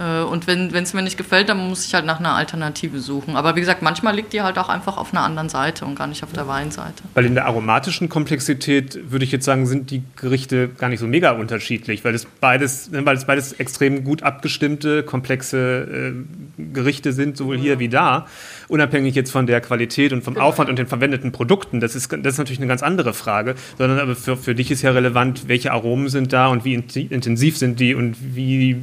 [0.00, 3.36] Äh, und wenn es mir nicht gefällt, dann muss ich halt nach einer Alternative suchen.
[3.36, 6.06] Aber wie gesagt, manchmal liegt die halt auch einfach auf einer anderen Seite und gar
[6.06, 7.02] nicht auf der Weinseite.
[7.14, 11.06] Weil in der aromatischen Komplexität würde ich jetzt sagen, sind die Gerichte gar nicht so
[11.06, 16.14] mega unterschiedlich, weil es beides, ne, weil es beides extrem gut abgestimmte, komplexe
[16.58, 18.26] äh, Gerichte sind, sowohl hier wie da.
[18.68, 20.46] Unabhängig jetzt von der Qualität und vom genau.
[20.46, 21.80] Aufwand und den verwendeten Produkten.
[21.80, 23.54] Das ist, das ist natürlich eine ganz andere Frage.
[23.78, 27.56] Sondern aber für, für dich ist ja relevant, welche Aromen sind da und wie intensiv
[27.56, 28.76] sind die und wie,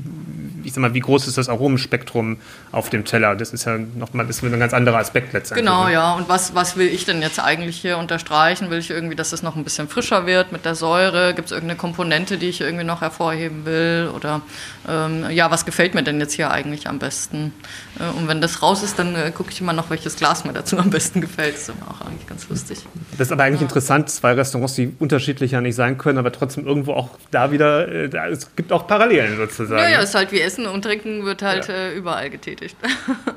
[0.68, 2.38] ich sag mal, wie groß ist das Aromenspektrum
[2.74, 3.36] auf dem Teller?
[3.36, 5.66] Das ist ja nochmal ein ganz anderer Aspekt letztendlich.
[5.66, 5.94] Genau, ne?
[5.94, 6.14] ja.
[6.14, 8.70] Und was, was will ich denn jetzt eigentlich hier unterstreichen?
[8.70, 11.34] Will ich irgendwie, dass es noch ein bisschen frischer wird mit der Säure?
[11.34, 14.12] Gibt es irgendeine Komponente, die ich irgendwie noch hervorheben will?
[14.14, 14.42] Oder
[14.90, 17.54] ähm, ja, was gefällt mir denn jetzt hier eigentlich am besten?
[17.98, 20.52] Äh, und wenn das raus ist, dann äh, gucke ich immer noch, welches Glas mir
[20.52, 21.56] dazu am besten gefällt.
[21.56, 22.80] Das ist auch eigentlich ganz lustig.
[23.18, 23.68] Das ist aber eigentlich ja.
[23.68, 28.10] interessant, zwei Restaurants, die unterschiedlicher nicht sein können, aber trotzdem irgendwo auch da wieder, äh,
[28.10, 29.82] da, es gibt auch Parallelen sozusagen.
[29.82, 31.74] Ja, ja, es ist halt wie Essen und Trinken wird halt ja.
[31.74, 32.76] äh, überall getätigt.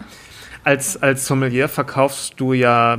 [0.64, 2.98] als, als Sommelier verkaufst du ja,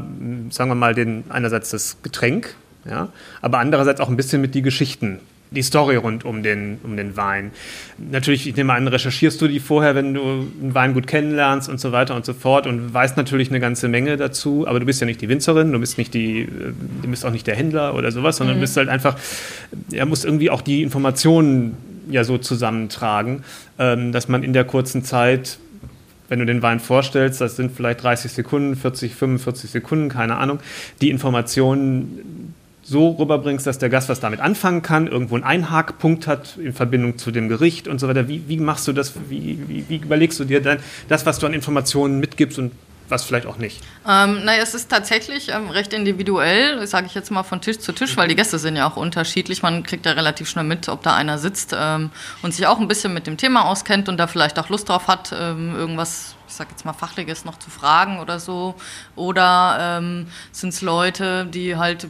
[0.50, 2.56] sagen wir mal, den, einerseits das Getränk,
[2.86, 3.10] ja,
[3.42, 5.20] aber andererseits auch ein bisschen mit die Geschichten
[5.52, 7.52] die Story rund um den, um den Wein.
[7.98, 11.78] Natürlich, ich nehme an, recherchierst du die vorher, wenn du einen Wein gut kennenlernst und
[11.78, 15.02] so weiter und so fort und weißt natürlich eine ganze Menge dazu, aber du bist
[15.02, 16.48] ja nicht die Winzerin, du bist nicht die,
[17.02, 18.60] du bist auch nicht der Händler oder sowas, sondern mhm.
[18.60, 19.18] du bist halt einfach,
[19.92, 21.76] er muss irgendwie auch die Informationen
[22.12, 23.44] ja so zusammentragen,
[23.80, 25.58] ähm, dass man in der kurzen Zeit
[26.32, 30.60] wenn du den Wein vorstellst, das sind vielleicht 30 Sekunden, 40, 45 Sekunden, keine Ahnung,
[31.02, 36.58] die Informationen so rüberbringst, dass der Gast was damit anfangen kann, irgendwo einen Einhakpunkt hat
[36.58, 38.30] in Verbindung zu dem Gericht und so weiter.
[38.30, 39.14] Wie, wie machst du das?
[39.30, 42.72] Wie, wie, wie überlegst du dir dann das, was du an Informationen mitgibst und
[43.12, 43.82] was vielleicht auch nicht?
[44.08, 47.92] Ähm, naja, es ist tatsächlich ähm, recht individuell, sage ich jetzt mal von Tisch zu
[47.92, 49.62] Tisch, weil die Gäste sind ja auch unterschiedlich.
[49.62, 52.10] Man kriegt ja relativ schnell mit, ob da einer sitzt ähm,
[52.42, 55.08] und sich auch ein bisschen mit dem Thema auskennt und da vielleicht auch Lust drauf
[55.08, 58.76] hat, ähm, irgendwas ich sag jetzt mal, Fachliches noch zu fragen oder so.
[59.16, 62.08] Oder ähm, sind es Leute, die halt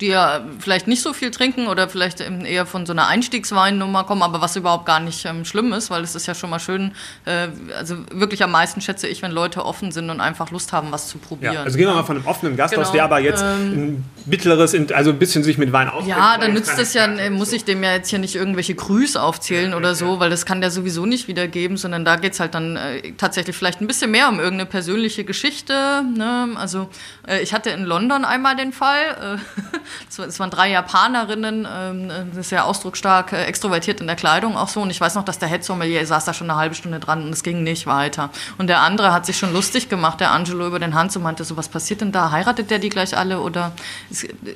[0.00, 4.22] die ja vielleicht nicht so viel trinken oder vielleicht eher von so einer Einstiegsweinnummer kommen,
[4.22, 6.92] aber was überhaupt gar nicht ähm, schlimm ist, weil es ist ja schon mal schön,
[7.24, 10.92] äh, also wirklich am meisten schätze ich, wenn Leute offen sind und einfach Lust haben,
[10.92, 11.54] was zu probieren.
[11.54, 13.72] Ja, also gehen wir mal von einem offenen Gast genau, aus, der aber jetzt ähm,
[13.72, 16.08] ein mittleres, also ein bisschen sich mit Wein auskennt.
[16.08, 19.74] Ja, dann nützt das ja, muss ich dem ja jetzt hier nicht irgendwelche Grüße aufzählen
[19.74, 22.76] oder so, weil das kann der sowieso nicht wiedergeben, sondern da geht es halt dann
[22.76, 26.04] äh, tatsächlich vielleicht ein bisschen mehr um irgendeine persönliche Geschichte.
[26.16, 26.48] Ne?
[26.56, 26.88] Also
[27.26, 29.78] äh, ich hatte in London einmal den Fall, äh,
[30.08, 34.80] Es waren drei Japanerinnen, ähm, sehr ausdrucksstark, äh, extrovertiert in der Kleidung auch so.
[34.80, 37.22] Und ich weiß noch, dass der Head Sommelier saß da schon eine halbe Stunde dran
[37.24, 38.30] und es ging nicht weiter.
[38.58, 41.44] Und der andere hat sich schon lustig gemacht, der Angelo über den Hans und meinte
[41.44, 42.30] so, was passiert denn da?
[42.30, 43.72] Heiratet der die gleich alle oder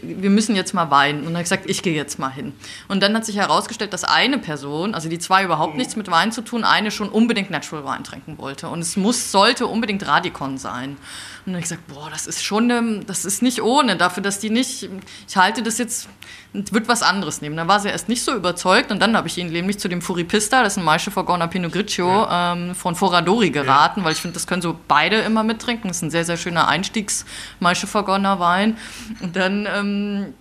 [0.02, 1.26] wir müssen jetzt mal weinen?
[1.26, 2.52] Und er hat gesagt, ich gehe jetzt mal hin.
[2.88, 6.32] Und dann hat sich herausgestellt, dass eine Person, also die zwei überhaupt nichts mit Wein
[6.32, 8.68] zu tun, eine schon unbedingt Natural Wein trinken wollte.
[8.68, 10.96] Und es muss, sollte unbedingt Radikon sein.
[11.44, 14.22] Und dann habe ich gesagt, boah, das ist schon, ähm, das ist nicht ohne, dafür,
[14.22, 14.88] dass die nicht,
[15.28, 16.08] ich halte das jetzt,
[16.52, 17.56] wird was anderes nehmen.
[17.56, 20.02] Da war sie erst nicht so überzeugt und dann habe ich ihn nämlich zu dem
[20.02, 22.52] Furipista, das ist ein Maische Vergorner Pinot Grigio ja.
[22.52, 24.04] ähm, von Foradori geraten, ja.
[24.06, 25.88] weil ich finde, das können so beide immer mittrinken.
[25.88, 28.76] Das ist ein sehr, sehr schöner Einstiegs-Maische Vergorner Wein.
[29.20, 29.66] Und dann...
[29.66, 30.34] Ähm,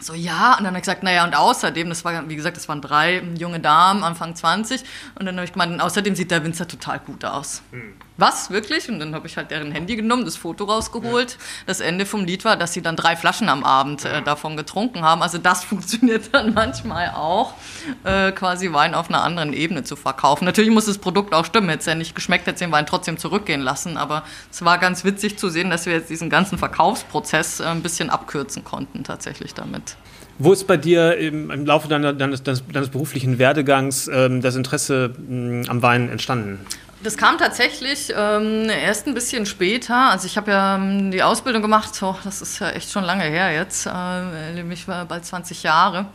[0.00, 2.68] so, ja, und dann habe ich gesagt, naja, und außerdem, das war, wie gesagt, das
[2.68, 4.84] waren drei junge Damen, Anfang 20,
[5.18, 7.62] und dann habe ich gemeint, außerdem sieht der Winzer total gut aus.
[7.72, 8.88] Hm was, wirklich?
[8.88, 11.32] Und dann habe ich halt deren Handy genommen, das Foto rausgeholt.
[11.32, 11.38] Ja.
[11.66, 15.02] Das Ende vom Lied war, dass sie dann drei Flaschen am Abend äh, davon getrunken
[15.02, 15.22] haben.
[15.22, 17.54] Also das funktioniert dann manchmal auch,
[18.02, 20.44] äh, quasi Wein auf einer anderen Ebene zu verkaufen.
[20.44, 21.68] Natürlich muss das Produkt auch stimmen.
[21.68, 23.96] Hätte es ja nicht geschmeckt, hätte den Wein trotzdem zurückgehen lassen.
[23.96, 27.82] Aber es war ganz witzig zu sehen, dass wir jetzt diesen ganzen Verkaufsprozess äh, ein
[27.82, 29.96] bisschen abkürzen konnten tatsächlich damit.
[30.40, 34.54] Wo ist bei dir im, im Laufe deiner, deines, deines, deines, beruflichen Werdegangs ähm, das
[34.54, 36.60] Interesse mh, am Wein entstanden?
[37.00, 40.10] Das kam tatsächlich ähm, erst ein bisschen später.
[40.10, 43.22] Also ich habe ja ähm, die Ausbildung gemacht, oh, das ist ja echt schon lange
[43.22, 46.06] her jetzt, äh, nämlich bald 20 Jahre,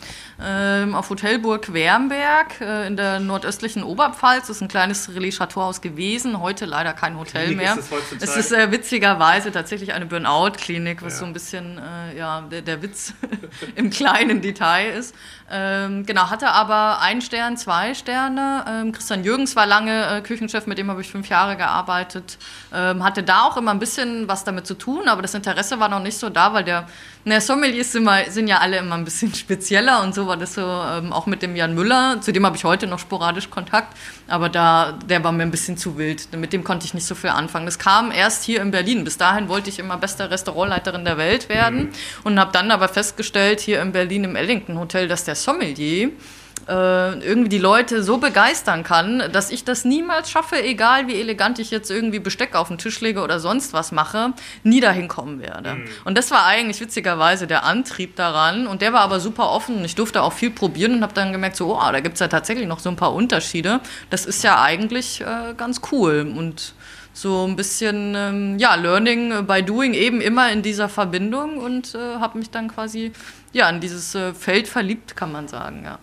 [0.41, 4.47] ähm, auf Hotelburg Wernberg äh, in der nordöstlichen Oberpfalz.
[4.47, 7.77] Das ist ein kleines Relais-Chateauhaus gewesen, heute leider kein Hotel Klinik mehr.
[7.77, 7.91] Ist
[8.21, 11.19] es, es ist äh, witzigerweise tatsächlich eine Burnout-Klinik, was ja.
[11.19, 13.13] so ein bisschen äh, ja, der, der Witz
[13.75, 15.15] im kleinen Detail ist.
[15.49, 18.65] Ähm, genau, hatte aber ein Stern, zwei Sterne.
[18.67, 22.37] Ähm, Christian Jürgens war lange äh, Küchenchef, mit dem habe ich fünf Jahre gearbeitet.
[22.73, 25.89] Ähm, hatte da auch immer ein bisschen was damit zu tun, aber das Interesse war
[25.89, 26.87] noch nicht so da, weil der,
[27.25, 30.61] na, Sommeliers sind, sind ja alle immer ein bisschen spezieller und so war das so
[30.61, 33.95] ähm, auch mit dem Jan Müller, zu dem habe ich heute noch sporadisch Kontakt,
[34.27, 36.31] aber da, der war mir ein bisschen zu wild.
[36.35, 37.65] Mit dem konnte ich nicht so viel anfangen.
[37.65, 39.03] Das kam erst hier in Berlin.
[39.03, 41.91] Bis dahin wollte ich immer beste Restaurantleiterin der Welt werden mhm.
[42.23, 46.11] und habe dann aber festgestellt, hier in Berlin im Ellington Hotel, dass der Sommelier
[46.67, 51.59] äh, irgendwie die Leute so begeistern kann, dass ich das niemals schaffe, egal wie elegant
[51.59, 55.41] ich jetzt irgendwie Besteck auf den Tisch lege oder sonst was mache, nie dahin kommen
[55.41, 55.75] werde.
[55.75, 55.85] Mhm.
[56.05, 58.67] Und das war eigentlich witzigerweise der Antrieb daran.
[58.67, 59.83] Und der war aber super offen.
[59.85, 62.27] Ich durfte auch viel probieren und habe dann gemerkt, so, oh, da gibt es ja
[62.27, 63.79] tatsächlich noch so ein paar Unterschiede.
[64.09, 66.31] Das ist ja eigentlich äh, ganz cool.
[66.35, 66.73] Und
[67.13, 72.15] so ein bisschen ähm, ja Learning by Doing eben immer in dieser Verbindung und äh,
[72.19, 73.11] habe mich dann quasi
[73.51, 75.99] ja in dieses äh, Feld verliebt, kann man sagen, ja.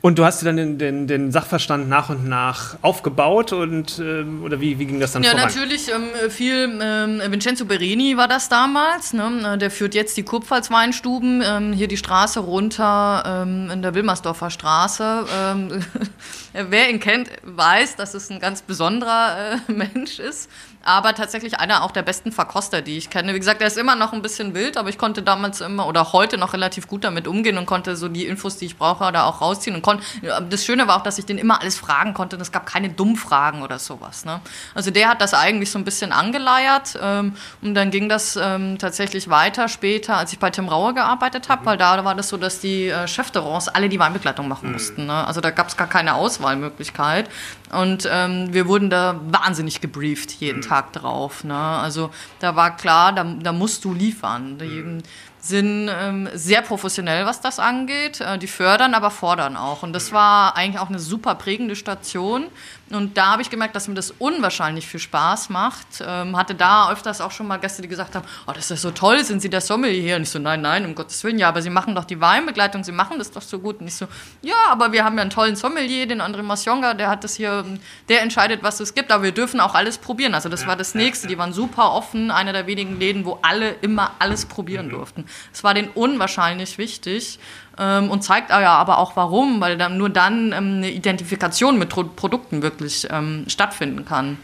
[0.00, 4.42] Und du hast dir dann den, den, den, Sachverstand nach und nach aufgebaut und ähm,
[4.44, 5.48] oder wie, wie ging das dann ja, voran?
[5.48, 6.78] Ja, natürlich ähm, viel.
[6.80, 9.12] Ähm, Vincenzo Berini war das damals.
[9.12, 9.58] Ne?
[9.58, 14.50] Der führt jetzt die Kurpfalz Weinstuben ähm, hier die Straße runter ähm, in der Wilmersdorfer
[14.50, 15.26] Straße.
[15.34, 15.84] Ähm,
[16.52, 20.50] wer ihn kennt, weiß, dass es ein ganz besonderer äh, Mensch ist
[20.86, 23.34] aber tatsächlich einer auch der besten Verkoster, die ich kenne.
[23.34, 26.12] Wie gesagt, er ist immer noch ein bisschen wild, aber ich konnte damals immer oder
[26.12, 29.24] heute noch relativ gut damit umgehen und konnte so die Infos, die ich brauche, da
[29.24, 29.74] auch rausziehen.
[29.74, 30.04] Und konnte,
[30.48, 32.88] das Schöne war auch, dass ich den immer alles fragen konnte und es gab keine
[32.88, 34.24] Dummfragen oder sowas.
[34.24, 34.40] Ne?
[34.74, 38.78] Also der hat das eigentlich so ein bisschen angeleiert ähm, und dann ging das ähm,
[38.78, 41.66] tatsächlich weiter später, als ich bei Tim Rauer gearbeitet habe, mhm.
[41.66, 44.74] weil da war das so, dass die äh, Chefterrons alle die Weinbegleitung machen mhm.
[44.74, 45.06] mussten.
[45.06, 45.26] Ne?
[45.26, 47.28] Also da gab es gar keine Auswahlmöglichkeit.
[47.72, 50.62] Und ähm, wir wurden da wahnsinnig gebrieft jeden mhm.
[50.62, 51.44] Tag drauf.
[51.44, 51.54] Ne?
[51.54, 54.58] Also da war klar, da, da musst du liefern.
[54.58, 55.02] Die.
[55.46, 58.20] Sind ähm, sehr professionell, was das angeht.
[58.20, 59.82] Äh, die fördern, aber fordern auch.
[59.82, 62.46] Und das war eigentlich auch eine super prägende Station.
[62.90, 65.86] Und da habe ich gemerkt, dass mir das unwahrscheinlich viel Spaß macht.
[66.00, 68.92] Ähm, hatte da öfters auch schon mal Gäste, die gesagt haben, oh, das ist so
[68.92, 70.16] toll, sind Sie der Sommelier hier?
[70.16, 72.84] Und ich so, nein, nein, um Gottes Willen, ja, aber Sie machen doch die Weinbegleitung,
[72.84, 73.80] Sie machen das doch so gut.
[73.80, 74.06] Und ich so,
[74.42, 77.64] ja, aber wir haben ja einen tollen Sommelier, den André Massionga, der hat das hier,
[78.08, 80.34] der entscheidet, was es gibt, aber wir dürfen auch alles probieren.
[80.34, 83.70] Also das war das Nächste, die waren super offen, einer der wenigen Läden, wo alle
[83.80, 84.90] immer alles probieren mhm.
[84.90, 85.24] durften.
[85.52, 87.38] Es war denen unwahrscheinlich wichtig
[87.78, 91.88] ähm, und zeigt ja aber auch warum, weil dann nur dann ähm, eine Identifikation mit
[91.88, 94.38] Produkten wirklich ähm, stattfinden kann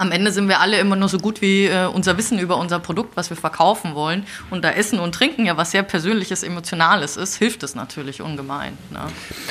[0.00, 2.78] am Ende sind wir alle immer nur so gut wie äh, unser Wissen über unser
[2.78, 4.24] Produkt, was wir verkaufen wollen.
[4.48, 8.78] Und da Essen und Trinken ja was sehr Persönliches, Emotionales ist, hilft es natürlich ungemein.
[8.90, 9.00] Ne?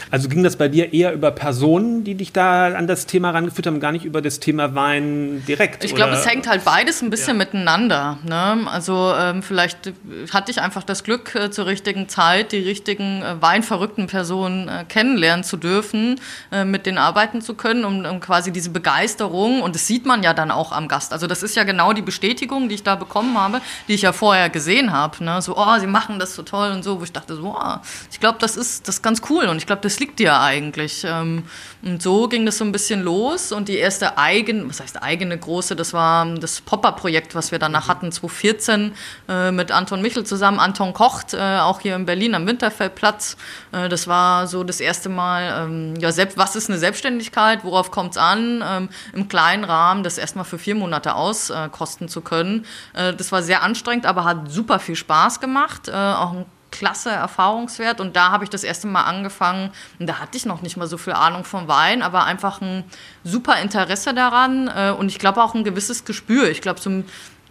[0.09, 3.67] Also ging das bei dir eher über Personen, die dich da an das Thema rangeführt
[3.67, 5.83] haben, gar nicht über das Thema Wein direkt?
[5.83, 7.45] Ich glaube, es hängt halt beides ein bisschen ja.
[7.45, 8.17] miteinander.
[8.23, 8.67] Ne?
[8.71, 9.93] Also ähm, vielleicht
[10.33, 14.83] hatte ich einfach das Glück, äh, zur richtigen Zeit die richtigen äh, weinverrückten Personen äh,
[14.89, 16.19] kennenlernen zu dürfen,
[16.51, 20.23] äh, mit denen arbeiten zu können, um, um quasi diese Begeisterung, und das sieht man
[20.23, 21.13] ja dann auch am Gast.
[21.13, 24.13] Also das ist ja genau die Bestätigung, die ich da bekommen habe, die ich ja
[24.13, 25.23] vorher gesehen habe.
[25.23, 25.41] Ne?
[25.41, 27.75] So, oh, sie machen das so toll und so, wo ich dachte, so, oh,
[28.11, 31.03] ich glaube, das ist, das ist ganz cool und ich glaube, das liegt dir eigentlich.
[31.05, 31.43] Ähm,
[31.81, 35.37] und so ging das so ein bisschen los und die erste eigene, was heißt eigene
[35.37, 38.93] große, das war das Popper-Projekt, was wir danach hatten, 2014
[39.27, 40.59] äh, mit Anton Michel zusammen.
[40.59, 43.37] Anton kocht, äh, auch hier in Berlin am Winterfeldplatz.
[43.71, 47.91] Äh, das war so das erste Mal, ähm, ja, selbst, was ist eine Selbstständigkeit, worauf
[47.91, 52.65] kommt es an, ähm, im kleinen Rahmen das erstmal für vier Monate auskosten zu können.
[52.93, 55.87] Äh, das war sehr anstrengend, aber hat super viel Spaß gemacht.
[55.87, 57.99] Äh, auch ein klasse Erfahrungswert.
[57.99, 59.71] Und da habe ich das erste Mal angefangen.
[59.97, 62.83] Und da hatte ich noch nicht mal so viel Ahnung vom Wein, aber einfach ein
[63.23, 66.49] super Interesse daran äh, und ich glaube auch ein gewisses Gespür.
[66.49, 67.03] Ich glaube, so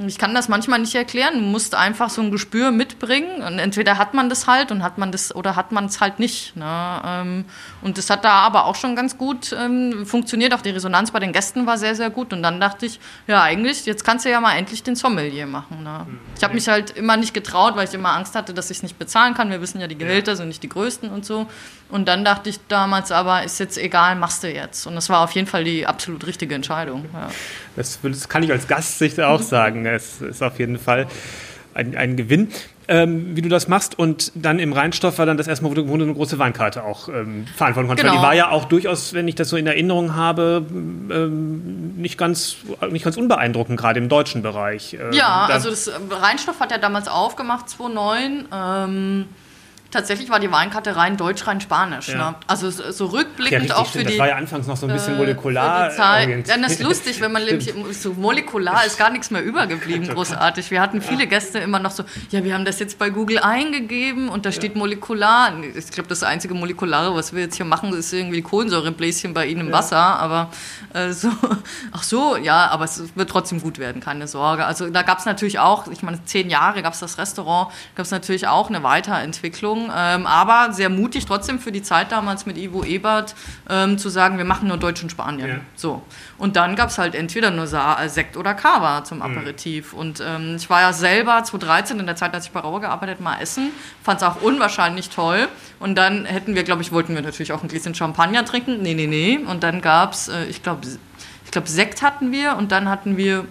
[0.06, 1.34] ich kann das manchmal nicht erklären.
[1.34, 3.42] Du musst einfach so ein Gespür mitbringen.
[3.42, 6.20] Und entweder hat man das halt und hat man das oder hat man es halt
[6.20, 6.54] nicht.
[6.54, 7.02] Ne?
[7.04, 7.44] Ähm,
[7.82, 10.54] und das hat da aber auch schon ganz gut ähm, funktioniert.
[10.54, 12.32] Auch die Resonanz bei den Gästen war sehr, sehr gut.
[12.32, 15.82] Und dann dachte ich, ja, eigentlich, jetzt kannst du ja mal endlich den Sommelier machen.
[15.82, 16.06] Ne?
[16.06, 16.18] Mhm.
[16.36, 18.82] Ich habe mich halt immer nicht getraut, weil ich immer Angst hatte, dass ich es
[18.84, 19.50] nicht bezahlen kann.
[19.50, 21.48] Wir wissen ja, die Gehälter sind nicht die größten und so.
[21.90, 24.86] Und dann dachte ich damals aber, ist jetzt egal, machst du jetzt.
[24.86, 27.06] Und das war auf jeden Fall die absolut richtige Entscheidung.
[27.14, 27.30] Ja.
[27.76, 29.86] Das, das, kann ich als Gastsicht auch sagen.
[29.94, 31.06] Es ist auf jeden Fall
[31.74, 32.48] ein, ein Gewinn.
[32.90, 35.88] Ähm, wie du das machst und dann im Rheinstoff war dann das erstmal, wo du,
[35.90, 38.08] wo du eine große Weinkarte auch ähm, verantworten konntest.
[38.08, 38.14] Genau.
[38.14, 42.16] Weil die war ja auch durchaus, wenn ich das so in Erinnerung habe, ähm, nicht,
[42.16, 42.56] ganz,
[42.90, 44.94] nicht ganz unbeeindruckend, gerade im deutschen Bereich.
[44.94, 49.26] Ähm, ja, also das Rheinstoff hat ja damals aufgemacht, 2009
[49.90, 52.08] Tatsächlich war die Weinkarte rein deutsch, rein spanisch.
[52.08, 52.30] Ja.
[52.30, 52.34] Ne?
[52.46, 54.10] Also so rückblickend ja, auch für stimmt.
[54.10, 54.12] die.
[54.12, 55.90] Das war ja anfangs noch so ein bisschen äh, molekular.
[55.96, 56.26] Ja,
[56.58, 57.42] das ist lustig, wenn man
[57.92, 60.70] so molekular ist gar nichts mehr übergeblieben, großartig.
[60.70, 64.28] Wir hatten viele Gäste immer noch so, ja, wir haben das jetzt bei Google eingegeben
[64.28, 65.54] und da steht molekular.
[65.74, 69.68] Ich glaube, das einzige Molekulare, was wir jetzt hier machen, ist irgendwie Kohlensäurebläschen bei Ihnen
[69.68, 69.96] im Wasser.
[69.96, 70.50] Aber
[70.92, 71.30] äh, so,
[71.92, 74.66] ach so, ja, aber es wird trotzdem gut werden, keine Sorge.
[74.66, 78.04] Also da gab es natürlich auch, ich meine, zehn Jahre gab es das Restaurant, gab
[78.04, 79.77] es natürlich auch eine Weiterentwicklung.
[79.78, 83.34] Entscheidung, ähm, aber sehr mutig trotzdem für die Zeit damals mit Ivo Ebert
[83.68, 85.48] ähm, zu sagen, wir machen nur Deutsch und Spanien.
[85.48, 85.56] Ja.
[85.76, 86.02] So.
[86.36, 89.24] Und dann gab es halt entweder nur Sa äh, Sekt oder Cava zum mhm.
[89.24, 89.92] Aperitif.
[89.92, 89.98] Mhm.
[89.98, 93.20] Und ähm, ich war ja selber 2013 in der Zeit, als ich bei Rauer gearbeitet
[93.20, 93.70] mal essen,
[94.02, 95.48] fand es auch unwahrscheinlich toll.
[95.80, 98.82] Und dann hätten wir, glaube ich, wollten wir natürlich auch ein Gläschen Champagner trinken.
[98.82, 99.38] Nee, nee, nee.
[99.38, 100.86] Und dann gab es, äh, ich glaube,
[101.44, 103.46] ich glaube, Sekt hatten wir und dann hatten wir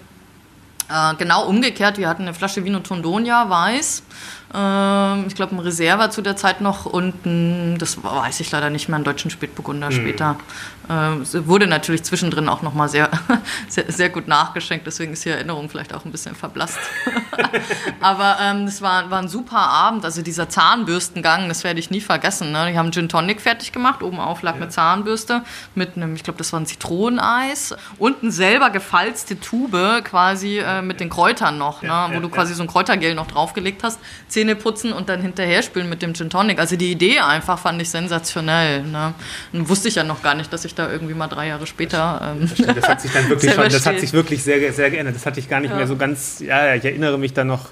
[0.89, 4.03] äh, genau umgekehrt, wir hatten eine Flasche Vino Tondonia weiß
[4.49, 8.87] ich glaube, ein Reserve zu der Zeit noch und ein, das weiß ich leider nicht
[8.87, 9.93] mehr, einen deutschen Spätburgunder mhm.
[9.93, 10.37] später.
[10.87, 13.09] Äh, wurde natürlich zwischendrin auch nochmal sehr,
[13.67, 16.79] sehr, sehr gut nachgeschenkt, deswegen ist die Erinnerung vielleicht auch ein bisschen verblasst.
[17.99, 21.99] Aber ähm, das war, war ein super Abend, also dieser Zahnbürstengang, das werde ich nie
[21.99, 22.53] vergessen.
[22.53, 22.71] Ne?
[22.71, 24.61] Die haben Gin Tonic fertig gemacht, oben Auflag ja.
[24.61, 25.43] mit Zahnbürste,
[25.75, 30.81] mit einem, ich glaube, das war ein Zitroneneis und eine selber gefalzte Tube quasi äh,
[30.81, 32.09] mit den Kräutern noch, ne?
[32.13, 33.99] wo du quasi so ein Kräutergel noch draufgelegt hast
[34.47, 36.59] Zähne putzen und dann hinterher spülen mit dem Gin Tonic.
[36.59, 38.83] Also die Idee einfach fand ich sensationell.
[38.83, 39.13] Ne?
[39.53, 42.35] Und wusste ich ja noch gar nicht, dass ich da irgendwie mal drei Jahre später.
[42.39, 45.15] Ähm, das, das, hat sich dann wirklich schon, das hat sich wirklich sehr, sehr geändert.
[45.15, 45.77] Das hatte ich gar nicht ja.
[45.77, 46.39] mehr so ganz.
[46.39, 47.69] Ja, ich erinnere mich dann noch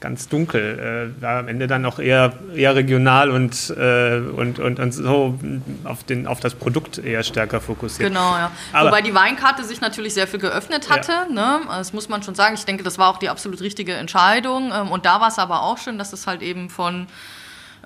[0.00, 1.12] ganz dunkel.
[1.18, 5.38] Äh, war am Ende dann auch eher, eher regional und, äh, und, und, und so
[5.84, 8.08] auf, den, auf das Produkt eher stärker fokussiert.
[8.08, 8.50] Genau, ja.
[8.72, 11.12] Aber Wobei die Weinkarte sich natürlich sehr viel geöffnet hatte.
[11.12, 11.58] Ja.
[11.58, 11.60] Ne?
[11.68, 12.54] Das muss man schon sagen.
[12.54, 14.72] Ich denke, das war auch die absolut richtige Entscheidung.
[14.74, 17.06] Ähm, und da war es aber auch schön, dass es halt eben von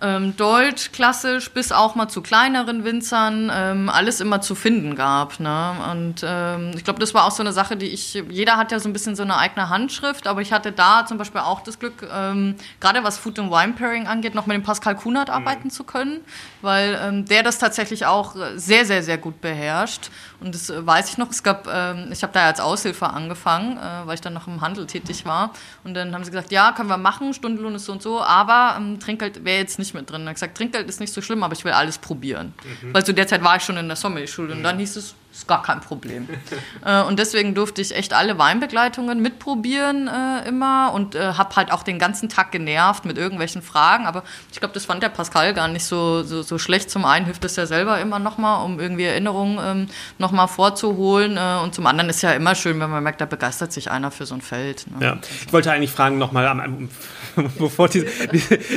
[0.03, 5.41] ähm, Deutsch, klassisch, bis auch mal zu kleineren Winzern, ähm, alles immer zu finden gab.
[5.41, 5.73] Ne?
[5.93, 8.79] Und ähm, ich glaube, das war auch so eine Sache, die ich, jeder hat ja
[8.79, 11.79] so ein bisschen so eine eigene Handschrift, aber ich hatte da zum Beispiel auch das
[11.79, 15.35] Glück, ähm, gerade was Food and Wine Pairing angeht, noch mit dem Pascal Kunert mhm.
[15.35, 16.21] arbeiten zu können,
[16.63, 20.11] weil ähm, der das tatsächlich auch sehr, sehr, sehr gut beherrscht.
[20.41, 23.77] Und das äh, weiß ich noch, es gab, ähm, ich habe da als Aushilfe angefangen,
[23.77, 25.51] äh, weil ich dann noch im Handel tätig war.
[25.85, 28.81] Und dann haben sie gesagt, ja, können wir machen, Stundenlohn ist so und so, aber
[29.01, 30.23] Trinkgeld wäre jetzt nicht nicht mit drin.
[30.23, 32.55] Er hat gesagt, Trinkgeld ist nicht so schlimm, aber ich will alles probieren.
[32.83, 32.95] Mhm.
[32.95, 35.47] Weil zu der Zeit war ich schon in der Sommelier-Schule und dann hieß es, ist
[35.47, 36.29] gar kein Problem.
[36.85, 41.73] äh, und deswegen durfte ich echt alle Weinbegleitungen mitprobieren äh, immer und äh, habe halt
[41.73, 44.07] auch den ganzen Tag genervt mit irgendwelchen Fragen.
[44.07, 46.91] Aber ich glaube, das fand der Pascal gar nicht so, so, so, schlecht.
[46.91, 49.87] Zum einen hilft es ja selber immer nochmal, um irgendwie Erinnerungen ähm,
[50.19, 51.37] nochmal vorzuholen.
[51.37, 54.11] Äh, und zum anderen ist ja immer schön, wenn man merkt, da begeistert sich einer
[54.11, 54.87] für so ein Feld.
[54.99, 55.07] Ne?
[55.07, 55.19] Ja.
[55.47, 56.51] Ich wollte eigentlich fragen nochmal,
[57.59, 58.07] bevor diese,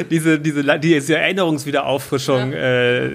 [0.10, 3.10] diese, diese, diese Erinnerungswiederauffrischung ja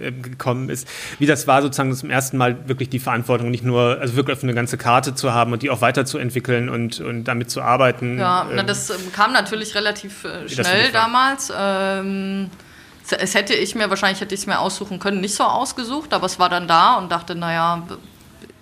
[0.00, 3.98] äh, gekommen ist, wie das war, sozusagen zum ersten Mal wirklich die Verantwortung, nicht nur,
[4.00, 7.62] also wirklich eine ganze Karte zu haben und die auch weiterzuentwickeln und, und damit zu
[7.62, 8.18] arbeiten.
[8.18, 11.52] Ja, ähm, das ähm, kam natürlich relativ äh, schnell damals.
[11.56, 12.50] Ähm,
[13.18, 16.26] es hätte ich mir, wahrscheinlich hätte ich es mir aussuchen können, nicht so ausgesucht, aber
[16.26, 17.82] es war dann da und dachte, naja,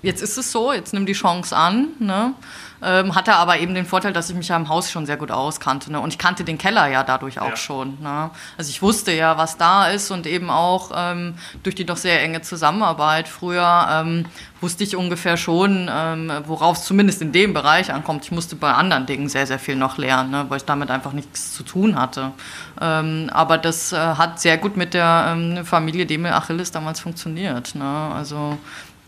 [0.02, 1.88] jetzt ist es so, jetzt nimm die Chance an.
[1.98, 2.34] Ne?
[2.82, 5.30] Ähm, hatte aber eben den Vorteil, dass ich mich ja im Haus schon sehr gut
[5.30, 5.90] auskannte.
[5.90, 5.98] Ne?
[5.98, 7.56] Und ich kannte den Keller ja dadurch auch ja.
[7.56, 7.98] schon.
[8.02, 8.30] Ne?
[8.58, 12.22] Also ich wusste ja, was da ist und eben auch ähm, durch die doch sehr
[12.22, 14.26] enge Zusammenarbeit früher ähm,
[14.60, 18.24] wusste ich ungefähr schon, ähm, worauf es zumindest in dem Bereich ankommt.
[18.24, 20.44] Ich musste bei anderen Dingen sehr, sehr viel noch lernen, ne?
[20.48, 22.32] weil ich damit einfach nichts zu tun hatte.
[22.80, 27.74] Ähm, aber das äh, hat sehr gut mit der ähm, Familie Demel Achilles damals funktioniert.
[27.74, 28.10] Ne?
[28.14, 28.58] Also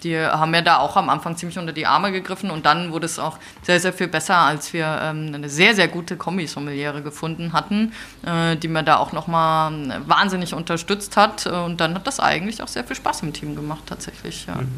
[0.03, 3.07] die haben mir da auch am Anfang ziemlich unter die Arme gegriffen und dann wurde
[3.07, 7.53] es auch sehr, sehr viel besser, als wir ähm, eine sehr, sehr gute Kombi-Sommeliere gefunden
[7.53, 7.93] hatten,
[8.25, 12.69] äh, die mir da auch nochmal wahnsinnig unterstützt hat und dann hat das eigentlich auch
[12.69, 14.47] sehr viel Spaß im Team gemacht tatsächlich.
[14.47, 14.57] Ja.
[14.57, 14.69] Mhm.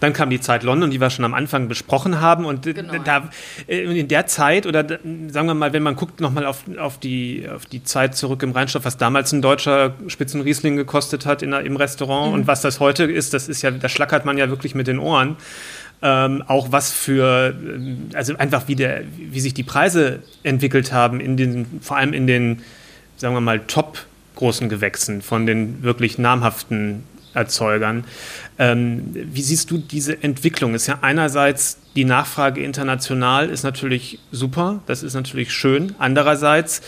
[0.00, 2.94] Dann kam die Zeit London, die wir schon am Anfang besprochen haben und genau.
[3.04, 3.28] da,
[3.66, 7.46] äh, in der Zeit oder sagen wir mal, wenn man guckt nochmal auf, auf, die,
[7.52, 11.76] auf die Zeit zurück im Rheinstoff, was damals ein deutscher Spitzenriesling gekostet hat in, im
[11.76, 12.34] Restaurant mhm.
[12.34, 14.98] und was das heute ist, das ist ja, da schlackert man ja wirklich mit den
[14.98, 15.36] Ohren.
[16.02, 21.20] Ähm, auch was für, äh, also einfach wie, der, wie sich die Preise entwickelt haben,
[21.20, 22.62] in den, vor allem in den,
[23.16, 24.04] sagen wir mal, top
[24.36, 28.04] großen Gewächsen von den wirklich namhaften Erzeugern.
[28.58, 30.74] Ähm, wie siehst du diese Entwicklung?
[30.74, 35.94] Ist ja einerseits die Nachfrage international ist natürlich super, das ist natürlich schön.
[35.98, 36.82] Andererseits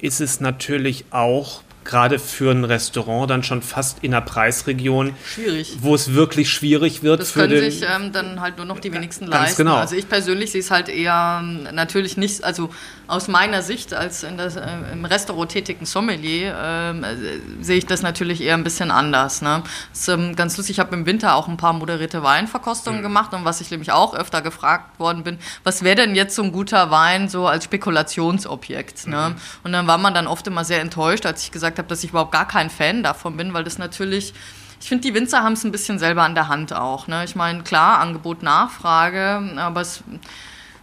[0.00, 5.76] ist es natürlich auch gerade für ein Restaurant dann schon fast in der Preisregion, schwierig.
[5.80, 7.20] wo es wirklich schwierig wird.
[7.20, 9.64] Das können sich ähm, dann halt nur noch die wenigsten leisten.
[9.64, 9.76] Genau.
[9.76, 12.70] Also ich persönlich sehe es halt eher ähm, natürlich nicht, also
[13.12, 17.16] aus meiner Sicht als das, äh, im Restaurant tätigen Sommelier ähm, äh,
[17.62, 19.42] sehe ich das natürlich eher ein bisschen anders.
[19.42, 19.62] Ne?
[19.90, 23.04] Das ist ähm, ganz lustig, ich habe im Winter auch ein paar moderierte Weinverkostungen mhm.
[23.04, 26.42] gemacht und was ich nämlich auch öfter gefragt worden bin, was wäre denn jetzt so
[26.42, 29.06] ein guter Wein so als Spekulationsobjekt?
[29.06, 29.30] Ne?
[29.30, 29.40] Mhm.
[29.64, 32.02] Und dann war man dann oft immer sehr enttäuscht, als ich gesagt gesagt habe, dass
[32.02, 34.34] ich überhaupt gar kein Fan davon bin, weil das natürlich
[34.80, 37.06] ich finde, die Winzer haben es ein bisschen selber an der Hand auch.
[37.06, 37.22] Ne?
[37.22, 40.02] Ich meine, klar, Angebot, Nachfrage, aber es,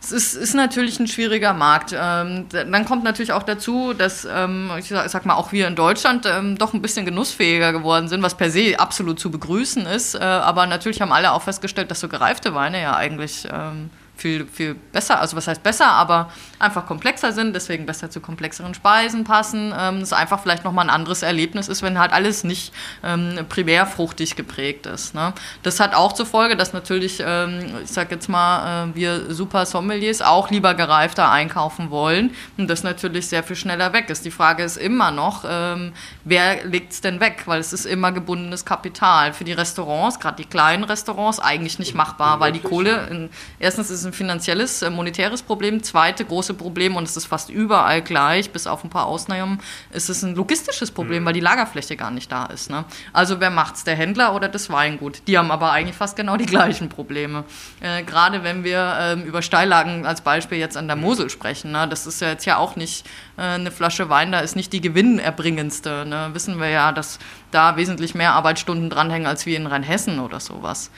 [0.01, 1.93] es ist, ist, natürlich ein schwieriger Markt.
[1.93, 6.25] Ähm, dann kommt natürlich auch dazu, dass, ähm, ich sag mal, auch wir in Deutschland
[6.25, 10.15] ähm, doch ein bisschen genussfähiger geworden sind, was per se absolut zu begrüßen ist.
[10.15, 13.89] Äh, aber natürlich haben alle auch festgestellt, dass so gereifte Weine ja eigentlich ähm,
[14.19, 18.73] viel, viel besser, also was heißt besser, aber einfach komplexer sind, deswegen besser zu komplexeren
[18.73, 19.73] Speisen passen.
[19.77, 23.85] Ähm, es einfach vielleicht nochmal ein anderes Erlebnis ist, wenn halt alles nicht ähm, primär
[23.85, 25.15] fruchtig geprägt ist.
[25.15, 25.33] Ne?
[25.63, 29.65] Das hat auch zur Folge, dass natürlich, ähm, ich sag jetzt mal, äh, wir super
[29.65, 34.25] Sommeliers auch lieber gereifter einkaufen wollen und das natürlich sehr viel schneller weg ist.
[34.25, 35.93] Die Frage ist immer noch, ähm,
[36.25, 37.43] wer legt es denn weg?
[37.45, 39.33] Weil es ist immer gebundenes Kapital.
[39.33, 43.89] Für die Restaurants, gerade die kleinen Restaurants, eigentlich nicht machbar, weil die Kohle, in, erstens
[43.89, 45.81] ist es ein finanzielles, äh, monetäres Problem.
[45.83, 49.59] Zweite große Problem, und es ist fast überall gleich, bis auf ein paar Ausnahmen,
[49.91, 51.27] ist es ein logistisches Problem, mhm.
[51.27, 52.69] weil die Lagerfläche gar nicht da ist.
[52.69, 52.85] Ne?
[53.13, 55.21] Also wer macht es, der Händler oder das Weingut?
[55.27, 57.45] Die haben aber eigentlich fast genau die gleichen Probleme.
[57.79, 61.03] Äh, Gerade wenn wir ähm, über Steillagen als Beispiel jetzt an der mhm.
[61.03, 61.71] Mosel sprechen.
[61.71, 61.87] Ne?
[61.87, 63.05] Das ist ja jetzt ja auch nicht
[63.37, 66.05] äh, eine Flasche Wein, da ist nicht die gewinnerbringendste.
[66.05, 66.29] Ne?
[66.33, 67.19] Wissen wir ja, dass
[67.51, 70.91] da wesentlich mehr Arbeitsstunden dranhängen als wie in Rheinhessen oder sowas.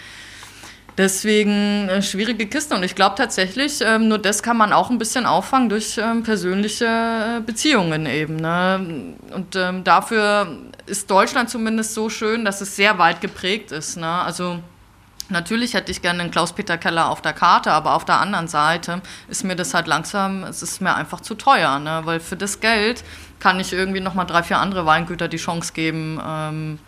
[0.98, 2.76] Deswegen äh, schwierige Kiste.
[2.76, 6.24] Und ich glaube tatsächlich, ähm, nur das kann man auch ein bisschen auffangen durch ähm,
[6.24, 8.36] persönliche äh, Beziehungen eben.
[8.36, 9.16] Ne?
[9.34, 13.98] Und ähm, dafür ist Deutschland zumindest so schön, dass es sehr weit geprägt ist.
[13.98, 14.08] Ne?
[14.08, 14.60] Also
[15.32, 19.02] Natürlich hätte ich gerne einen Klaus-Peter Keller auf der Karte, aber auf der anderen Seite
[19.30, 22.02] ist mir das halt langsam, es ist mir einfach zu teuer, ne?
[22.04, 23.06] weil für das Geld
[23.40, 26.80] kann ich irgendwie nochmal drei, vier andere Weingüter die Chance geben, ähm,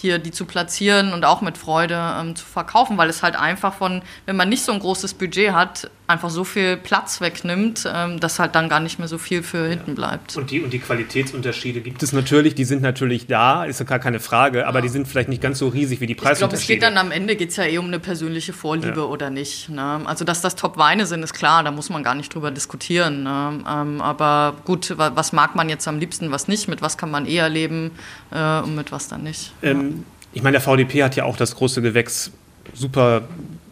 [0.00, 3.74] hier die zu platzieren und auch mit Freude ähm, zu verkaufen, weil es halt einfach
[3.74, 8.20] von, wenn man nicht so ein großes Budget hat, einfach so viel Platz wegnimmt, ähm,
[8.20, 10.36] dass halt dann gar nicht mehr so viel für hinten bleibt.
[10.36, 13.98] Und die, und die Qualitätsunterschiede gibt es natürlich, die sind natürlich da, ist ja gar
[13.98, 14.82] keine Frage, aber ja.
[14.82, 16.44] die sind vielleicht nicht ganz so riesig wie die Preisunterschiede.
[16.44, 19.00] Ich glaube, es geht dann am Ende geht es ja eh um eine persönliche Vorliebe
[19.00, 19.06] ja.
[19.06, 19.68] oder nicht.
[19.68, 20.00] Ne?
[20.04, 23.24] Also, dass das Top-Weine sind, ist klar, da muss man gar nicht drüber diskutieren.
[23.24, 23.64] Ne?
[23.68, 27.26] Ähm, aber gut, was mag man jetzt am liebsten, was nicht, mit was kann man
[27.26, 27.90] eher leben
[28.30, 29.52] äh, und mit was dann nicht.
[29.62, 29.85] Ähm,
[30.36, 32.30] ich meine, der VDP hat ja auch das große Gewächs
[32.74, 33.22] super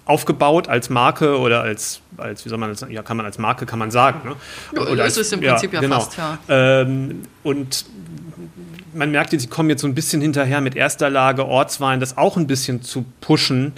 [0.06, 3.66] aufgebaut als Marke oder als, als wie soll man das, ja, kann man als Marke,
[3.66, 4.30] kann man sagen.
[4.72, 4.80] Ne?
[4.80, 6.00] Oder ist es im Prinzip ja, ja genau.
[6.00, 6.38] fast, ja.
[6.48, 7.84] Ähm, und
[8.94, 12.16] man merkt jetzt, sie kommen jetzt so ein bisschen hinterher mit erster Lage Ortswein, das
[12.16, 13.72] auch ein bisschen zu pushen.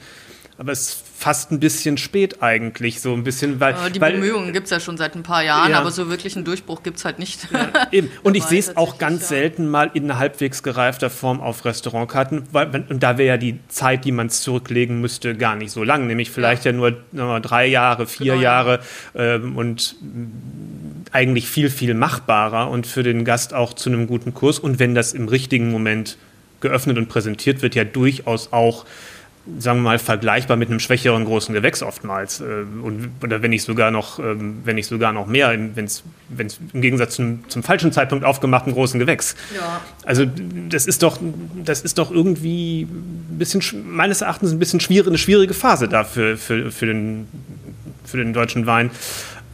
[0.56, 3.74] Aber es fast ein bisschen spät eigentlich, so ein bisschen, weil...
[3.90, 5.78] die weil, Bemühungen gibt es ja schon seit ein paar Jahren, ja.
[5.78, 7.48] aber so wirklich einen Durchbruch gibt es halt nicht.
[7.50, 8.10] Ja, eben.
[8.22, 9.28] Und ich sehe es auch ganz ja.
[9.28, 14.04] selten mal in halbwegs gereifter Form auf Restaurantkarten, weil, und da wäre ja die Zeit,
[14.04, 18.06] die man zurücklegen müsste, gar nicht so lang, nämlich vielleicht ja, nur, nur drei Jahre,
[18.06, 18.80] vier genau, Jahre
[19.14, 19.96] ähm, und
[21.12, 24.94] eigentlich viel, viel machbarer und für den Gast auch zu einem guten Kurs und wenn
[24.94, 26.18] das im richtigen Moment
[26.60, 28.84] geöffnet und präsentiert wird, ja durchaus auch
[29.58, 32.40] sagen wir mal, vergleichbar mit einem schwächeren großen Gewächs oftmals.
[32.40, 32.44] Äh,
[32.82, 36.02] und, oder wenn nicht sogar noch, ähm, wenn nicht sogar noch mehr, wenn es
[36.72, 39.36] im Gegensatz zum, zum falschen Zeitpunkt aufgemachten großen Gewächs.
[39.54, 39.80] Ja.
[40.04, 40.24] Also
[40.68, 41.18] das ist doch,
[41.64, 46.36] das ist doch irgendwie ein bisschen, meines Erachtens ein bisschen schwierig, eine schwierige Phase dafür
[46.36, 47.28] für, für, den,
[48.04, 48.90] für den deutschen Wein.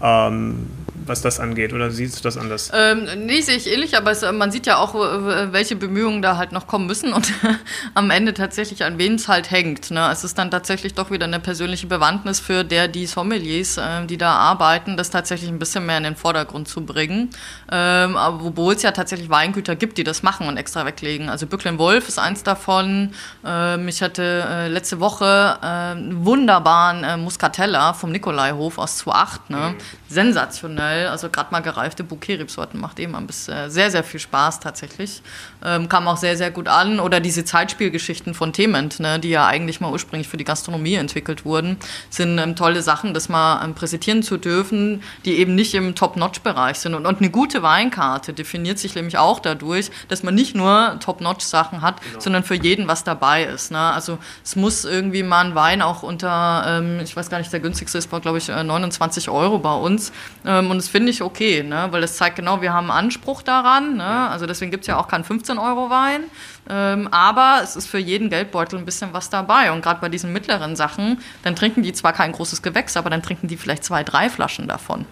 [0.03, 0.67] Ähm,
[1.07, 1.73] was das angeht?
[1.73, 2.71] Oder siehst du das anders?
[2.75, 6.53] Ähm, nee, sehe ich ähnlich, aber es, man sieht ja auch, welche Bemühungen da halt
[6.53, 7.33] noch kommen müssen und
[7.95, 9.91] am Ende tatsächlich an wen es halt hängt.
[9.91, 10.09] Ne?
[10.11, 14.19] Es ist dann tatsächlich doch wieder eine persönliche Bewandtnis für der, die Sommeliers, äh, die
[14.19, 17.31] da arbeiten, das tatsächlich ein bisschen mehr in den Vordergrund zu bringen.
[17.71, 21.29] Ähm, obwohl es ja tatsächlich Weingüter gibt, die das machen und extra weglegen.
[21.29, 23.13] Also Bücklen Wolf ist eins davon.
[23.45, 29.51] Ähm, ich hatte äh, letzte Woche äh, einen wunderbaren äh, Muscatella vom Nikolaihof aus 2008.
[29.51, 29.57] Ne?
[29.57, 29.75] Mhm.
[30.09, 31.09] Sensationell sensationell.
[31.09, 35.23] Also gerade mal gereifte Bouquet-Rebsorten macht eben ein bisschen sehr, sehr viel Spaß tatsächlich.
[35.65, 37.01] Ähm, kam auch sehr, sehr gut an.
[37.01, 41.45] Oder diese Zeitspielgeschichten von Tement, ne, die ja eigentlich mal ursprünglich für die Gastronomie entwickelt
[41.45, 41.77] wurden,
[42.11, 46.79] sind ähm, tolle Sachen, das mal ähm, präsentieren zu dürfen, die eben nicht im Top-Notch-Bereich
[46.79, 46.95] sind.
[46.95, 51.83] Und, und, eine gute Weinkarte definiert sich nämlich auch dadurch, dass man nicht nur Top-Notch-Sachen
[51.83, 52.21] hat, genau.
[52.21, 53.71] sondern für jeden was dabei ist.
[53.71, 53.79] Ne?
[53.79, 57.61] Also es muss irgendwie mal ein Wein auch unter, ähm, ich weiß gar nicht, der
[57.61, 60.13] günstigste ist, glaube ich, 29 äh, Euro bei uns.
[60.45, 61.87] Ähm, und das finde ich okay, ne?
[61.93, 63.99] weil das zeigt genau, wir haben Anspruch daran.
[63.99, 64.05] Ne?
[64.05, 66.25] Also deswegen gibt es ja auch keinen 15-Euro-Wein.
[66.69, 69.71] Ähm, aber es ist für jeden Geldbeutel ein bisschen was dabei.
[69.71, 73.23] Und gerade bei diesen mittleren Sachen, dann trinken die zwar kein großes Gewächs, aber dann
[73.23, 75.07] trinken die vielleicht zwei, drei Flaschen davon.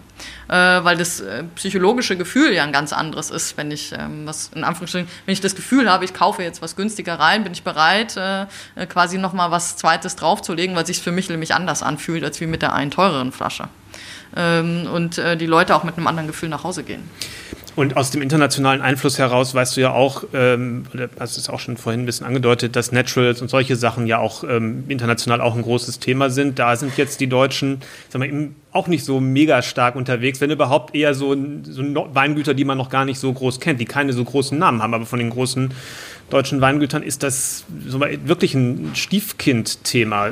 [0.49, 4.51] Äh, weil das äh, psychologische Gefühl ja ein ganz anderes ist, wenn ich ähm, was
[4.53, 7.63] in Anführungsstrichen, wenn ich das Gefühl habe, ich kaufe jetzt was günstiger rein, bin ich
[7.63, 8.41] bereit, äh,
[8.75, 12.47] äh quasi nochmal was Zweites draufzulegen, weil sich für mich nämlich anders anfühlt, als wie
[12.47, 13.69] mit der einen teureren Flasche
[14.35, 17.03] ähm, und äh, die Leute auch mit einem anderen Gefühl nach Hause gehen.
[17.73, 20.83] Und aus dem internationalen Einfluss heraus weißt du ja auch, ähm,
[21.19, 24.43] hast es auch schon vorhin ein bisschen angedeutet, dass Naturals und solche Sachen ja auch
[24.43, 26.59] ähm, international auch ein großes Thema sind.
[26.59, 27.79] Da sind jetzt die Deutschen
[28.09, 32.65] sag mal, auch nicht so mega stark unterwegs, wenn überhaupt eher so, so Weingüter, die
[32.65, 35.19] man noch gar nicht so groß kennt, die keine so großen Namen haben, aber von
[35.19, 35.73] den großen
[36.31, 40.31] deutschen Weingütern ist das so wirklich ein Stiefkind-Thema.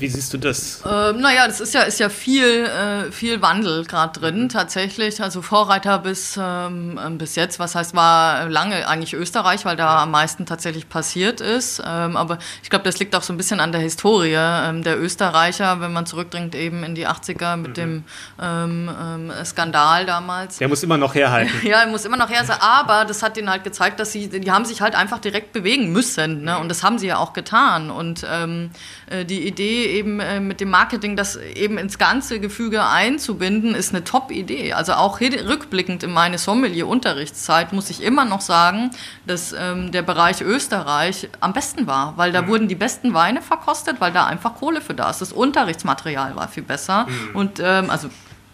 [0.00, 0.82] Wie siehst du das?
[0.90, 5.22] Ähm, naja, das ist ja, ist ja viel, äh, viel Wandel gerade drin tatsächlich.
[5.22, 10.10] Also Vorreiter bis, ähm, bis jetzt, was heißt, war lange eigentlich Österreich, weil da am
[10.10, 11.82] meisten tatsächlich passiert ist.
[11.86, 14.98] Ähm, aber ich glaube, das liegt auch so ein bisschen an der Historie ähm, der
[14.98, 17.74] Österreicher, wenn man zurückdringt eben in die 80er mit mhm.
[17.74, 18.04] dem
[18.40, 20.58] ähm, ähm, Skandal damals.
[20.58, 21.52] Der muss immer noch herhalten.
[21.66, 22.56] ja, er muss immer noch her sein.
[22.60, 25.92] Aber das hat ihnen halt gezeigt, dass sie, die haben sich halt einfach direkt bewegen
[25.92, 26.44] müssen.
[26.44, 26.58] Ne?
[26.58, 27.90] Und das haben sie ja auch getan.
[27.90, 33.74] Und äh, die Idee eben äh, mit dem Marketing, das eben ins ganze Gefüge einzubinden,
[33.74, 34.72] ist eine Top-Idee.
[34.72, 38.90] Also auch rückblickend in meine Sommelier-Unterrichtszeit muss ich immer noch sagen,
[39.26, 42.48] dass ähm, der Bereich Österreich am besten war, weil da mhm.
[42.48, 45.20] wurden die besten Weine verkostet, weil da einfach Kohle für da ist.
[45.20, 47.36] Das Unterrichtsmaterial war viel besser mhm.
[47.36, 48.08] und ähm, also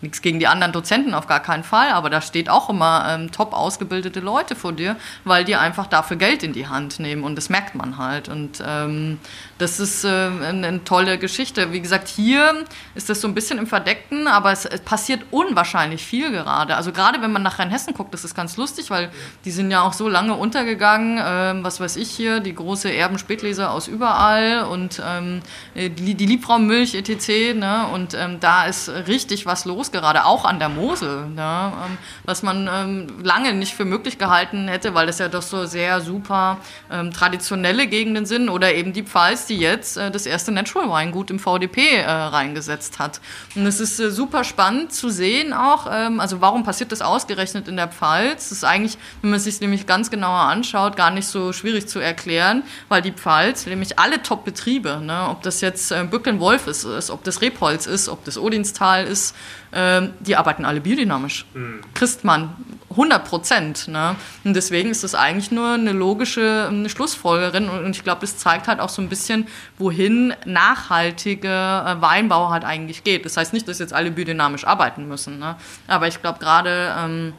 [0.06, 3.32] Nichts gegen die anderen Dozenten auf gar keinen Fall, aber da steht auch immer ähm,
[3.32, 4.94] top ausgebildete Leute vor dir,
[5.24, 8.28] weil die einfach dafür Geld in die Hand nehmen und das merkt man halt.
[8.28, 9.18] Und ähm,
[9.58, 11.72] das ist äh, eine, eine, tolle Geschichte.
[11.72, 16.04] Wie gesagt, hier ist das so ein bisschen im Verdeckten, aber es, es passiert unwahrscheinlich
[16.04, 16.76] viel gerade.
[16.76, 19.10] Also gerade wenn man nach Rheinhessen guckt, das ist ganz lustig, weil
[19.44, 21.18] die sind ja auch so lange untergegangen.
[21.20, 25.40] Ähm, was weiß ich hier, die große Erben-Spätleser aus überall und ähm,
[25.74, 27.56] die, die Liebraummilch etc.
[27.56, 27.88] Ne?
[27.92, 31.72] Und ähm, da ist richtig was los gerade, auch an der Mosel, ne?
[31.86, 35.64] Ähm, was man ähm, lange nicht für möglich gehalten hätte, weil das ja doch so
[35.66, 36.58] sehr super
[36.90, 41.30] ähm, traditionelle Gegenden sind oder eben die Pfalz die jetzt äh, das erste Natural Weingut
[41.30, 43.20] im VDP äh, reingesetzt hat.
[43.54, 47.68] Und es ist äh, super spannend zu sehen auch, ähm, also warum passiert das ausgerechnet
[47.68, 48.48] in der Pfalz?
[48.48, 51.98] Das ist eigentlich, wenn man sich nämlich ganz genauer anschaut, gar nicht so schwierig zu
[51.98, 57.10] erklären, weil die Pfalz, nämlich alle Top-Betriebe, ne, ob das jetzt äh, Bücklen-Wolf ist, ist,
[57.10, 59.34] ob das Rebholz ist, ob das Odinstal ist,
[59.76, 61.44] ähm, die arbeiten alle biodynamisch.
[61.52, 61.80] Mhm.
[61.94, 62.56] Kriegt man
[62.90, 63.88] 100 Prozent.
[63.88, 64.16] Ne?
[64.44, 68.68] Und deswegen ist das eigentlich nur eine logische eine Schlussfolgerin und ich glaube, das zeigt
[68.68, 69.46] halt auch so ein bisschen,
[69.78, 73.24] wohin nachhaltige äh, Weinbau halt eigentlich geht.
[73.26, 75.56] Das heißt nicht, dass jetzt alle biodynamisch arbeiten müssen, ne?
[75.86, 76.94] aber ich glaube gerade...
[76.98, 77.34] Ähm,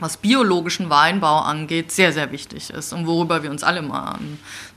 [0.00, 4.18] was biologischen Weinbau angeht, sehr, sehr wichtig ist und worüber wir uns alle mal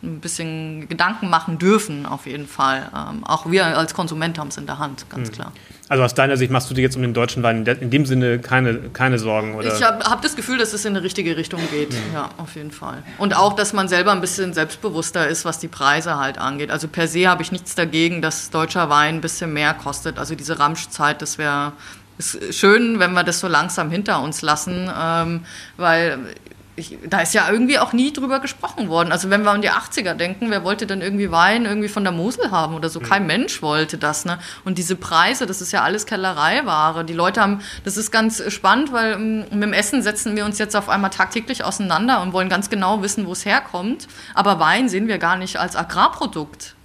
[0.03, 2.89] ein bisschen Gedanken machen dürfen, auf jeden Fall.
[2.95, 5.33] Ähm, auch wir als Konsument haben es in der Hand, ganz mhm.
[5.33, 5.51] klar.
[5.91, 8.39] Also aus deiner Sicht machst du dir jetzt um den deutschen Wein in dem Sinne
[8.39, 9.55] keine, keine Sorgen?
[9.55, 9.75] Oder?
[9.75, 12.13] Ich habe hab das Gefühl, dass es in eine richtige Richtung geht, mhm.
[12.13, 13.03] ja, auf jeden Fall.
[13.17, 16.71] Und auch, dass man selber ein bisschen selbstbewusster ist, was die Preise halt angeht.
[16.71, 20.17] Also per se habe ich nichts dagegen, dass deutscher Wein ein bisschen mehr kostet.
[20.17, 21.73] Also diese Ramschzeit, das wäre
[22.17, 25.45] ist schön, wenn wir das so langsam hinter uns lassen, ähm,
[25.77, 26.35] weil
[26.75, 29.11] ich, da ist ja irgendwie auch nie drüber gesprochen worden.
[29.11, 32.13] Also wenn wir an die 80er denken, wer wollte denn irgendwie Wein irgendwie von der
[32.13, 32.99] Mosel haben oder so?
[32.99, 33.03] Mhm.
[33.03, 34.25] Kein Mensch wollte das.
[34.25, 34.39] Ne?
[34.63, 37.03] Und diese Preise, das ist ja alles Kellereiware.
[37.03, 40.57] Die Leute haben, das ist ganz spannend, weil ähm, mit dem Essen setzen wir uns
[40.59, 44.07] jetzt auf einmal tagtäglich auseinander und wollen ganz genau wissen, wo es herkommt.
[44.33, 46.75] Aber Wein sehen wir gar nicht als Agrarprodukt.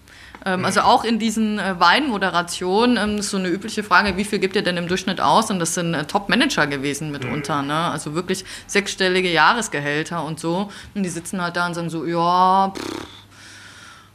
[0.47, 4.38] Ähm, also auch in diesen äh, Weinmoderationen ähm, ist so eine übliche Frage, wie viel
[4.38, 5.51] gibt ihr denn im Durchschnitt aus?
[5.51, 7.74] Und das sind äh, Top-Manager gewesen mitunter, ne?
[7.74, 10.70] also wirklich sechsstellige Jahresgehälter und so.
[10.94, 13.07] Und die sitzen halt da und sagen so, ja, pff,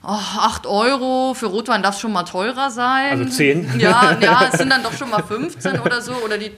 [0.04, 3.12] Oh, 8 Euro, für Rotwein darf es schon mal teurer sein.
[3.12, 3.74] Also 10?
[3.80, 6.14] Ja, ja, es sind dann doch schon mal 15 oder so.
[6.26, 6.52] Oder die,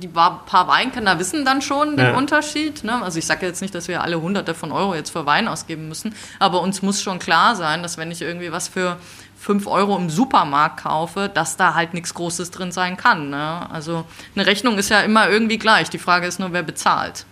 [0.00, 2.16] die paar Weinkenner wissen dann schon den ja.
[2.16, 2.84] Unterschied.
[2.84, 3.02] Ne?
[3.02, 5.88] Also ich sage jetzt nicht, dass wir alle Hunderte von Euro jetzt für Wein ausgeben
[5.88, 6.14] müssen.
[6.38, 8.98] Aber uns muss schon klar sein, dass wenn ich irgendwie was für
[9.40, 13.30] 5 Euro im Supermarkt kaufe, dass da halt nichts Großes drin sein kann.
[13.30, 13.68] Ne?
[13.72, 14.04] Also
[14.36, 15.90] eine Rechnung ist ja immer irgendwie gleich.
[15.90, 17.26] Die Frage ist nur, wer bezahlt.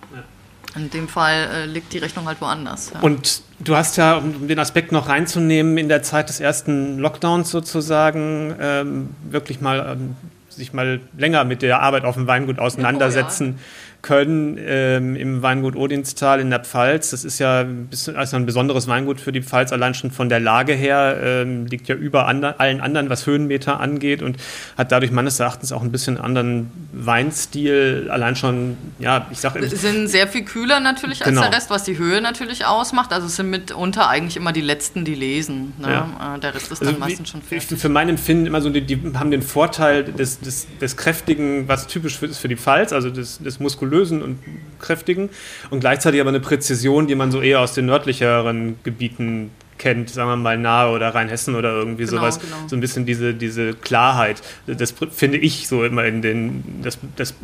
[0.77, 2.91] In dem Fall äh, liegt die Rechnung halt woanders.
[2.93, 3.01] Ja.
[3.01, 7.51] Und du hast ja, um den Aspekt noch reinzunehmen, in der Zeit des ersten Lockdowns
[7.51, 10.17] sozusagen ähm, wirklich mal ähm,
[10.51, 13.55] sich mal länger mit der Arbeit auf dem Weingut auseinandersetzen.
[13.57, 13.65] Oh, ja
[14.09, 17.11] können ähm, im Weingut Odinstal in der Pfalz.
[17.11, 20.31] Das ist ja ein, bisschen, also ein besonderes Weingut für die Pfalz, allein schon von
[20.31, 24.39] der Lage her, ähm, liegt ja über ander, allen anderen, was Höhenmeter angeht und
[24.79, 28.09] hat dadurch meines Erachtens auch ein bisschen anderen Weinstil.
[28.11, 29.63] Allein schon, ja, ich sage...
[29.69, 31.43] Sie sind sehr viel kühler natürlich als genau.
[31.43, 33.13] der Rest, was die Höhe natürlich ausmacht.
[33.13, 35.75] Also es sind mitunter eigentlich immer die Letzten, die lesen.
[35.77, 35.89] Ne?
[35.89, 36.35] Ja.
[36.35, 37.79] Äh, der Rest ist dann also meistens schon fertig.
[37.79, 41.87] Für mein Empfinden immer so, die, die haben den Vorteil des, des, des Kräftigen, was
[41.89, 44.39] typisch ist für die Pfalz, also des, des Muskulösen muskulösen und
[44.79, 45.31] kräftigen
[45.71, 50.29] und gleichzeitig aber eine Präzision, die man so eher aus den nördlicheren Gebieten kennt, sagen
[50.29, 52.41] wir mal nahe oder Rheinhessen oder irgendwie genau, sowas.
[52.41, 52.57] Genau.
[52.67, 54.43] So ein bisschen diese, diese Klarheit.
[54.67, 57.35] Das finde ich so immer in den, das, das,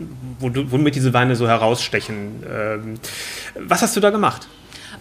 [0.41, 2.43] womit diese Weine so herausstechen.
[2.49, 2.95] Ähm,
[3.55, 4.49] was hast du da gemacht?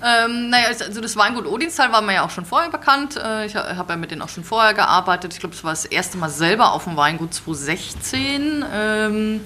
[0.05, 3.15] Ähm, naja, also das Weingut Odinstal war mir ja auch schon vorher bekannt.
[3.15, 5.33] Äh, ich habe ja mit denen auch schon vorher gearbeitet.
[5.33, 8.65] Ich glaube, das war das erste Mal selber auf dem Weingut 2016.
[8.71, 9.39] Ähm, äh,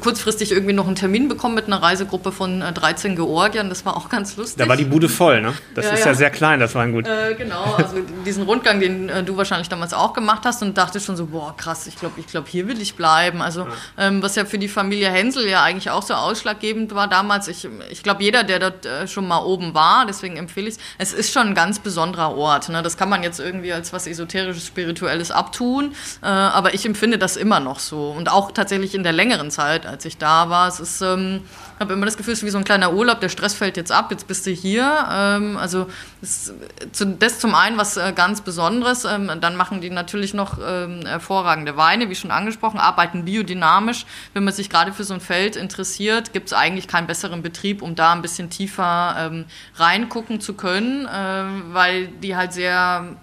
[0.00, 3.68] kurzfristig irgendwie noch einen Termin bekommen mit einer Reisegruppe von 13 äh, Georgiern.
[3.68, 4.56] Das war auch ganz lustig.
[4.58, 5.52] Da war die Bude voll, ne?
[5.74, 6.06] Das ja, ist ja.
[6.06, 6.14] ja.
[6.14, 7.06] sehr klein, das war gut.
[7.06, 10.98] Äh, genau, also diesen Rundgang, den äh, du wahrscheinlich damals auch gemacht hast und dachte
[10.98, 13.42] schon so, boah, krass, ich glaube, ich glaub, hier will ich bleiben.
[13.42, 13.68] Also ja.
[13.98, 17.46] ähm, was ja für die Familie Hensel ja eigentlich auch so ausschlaggebend war damals.
[17.48, 21.12] Ich, ich glaube, jeder, der dort äh, schon mal oben war, deswegen empfehle ich es,
[21.12, 22.70] es ist schon ein ganz besonderer Ort.
[22.70, 22.82] Ne?
[22.82, 27.36] Das kann man jetzt irgendwie als was Esoterisches, Spirituelles abtun, äh, aber ich empfinde das
[27.36, 28.10] immer noch so.
[28.16, 30.68] Und auch tatsächlich in der längeren Zeit Zeit, als ich da war.
[30.68, 31.42] Es ist, ähm,
[31.74, 33.76] ich habe immer das Gefühl, es ist wie so ein kleiner Urlaub, der Stress fällt
[33.76, 35.06] jetzt ab, jetzt bist du hier.
[35.10, 35.88] Ähm, also
[36.20, 36.52] das,
[37.18, 39.04] das zum einen was äh, ganz Besonderes.
[39.04, 44.06] Ähm, dann machen die natürlich noch ähm, hervorragende Weine, wie schon angesprochen, arbeiten biodynamisch.
[44.34, 47.82] Wenn man sich gerade für so ein Feld interessiert, gibt es eigentlich keinen besseren Betrieb,
[47.82, 49.44] um da ein bisschen tiefer ähm,
[49.74, 53.16] reingucken zu können, äh, weil die halt sehr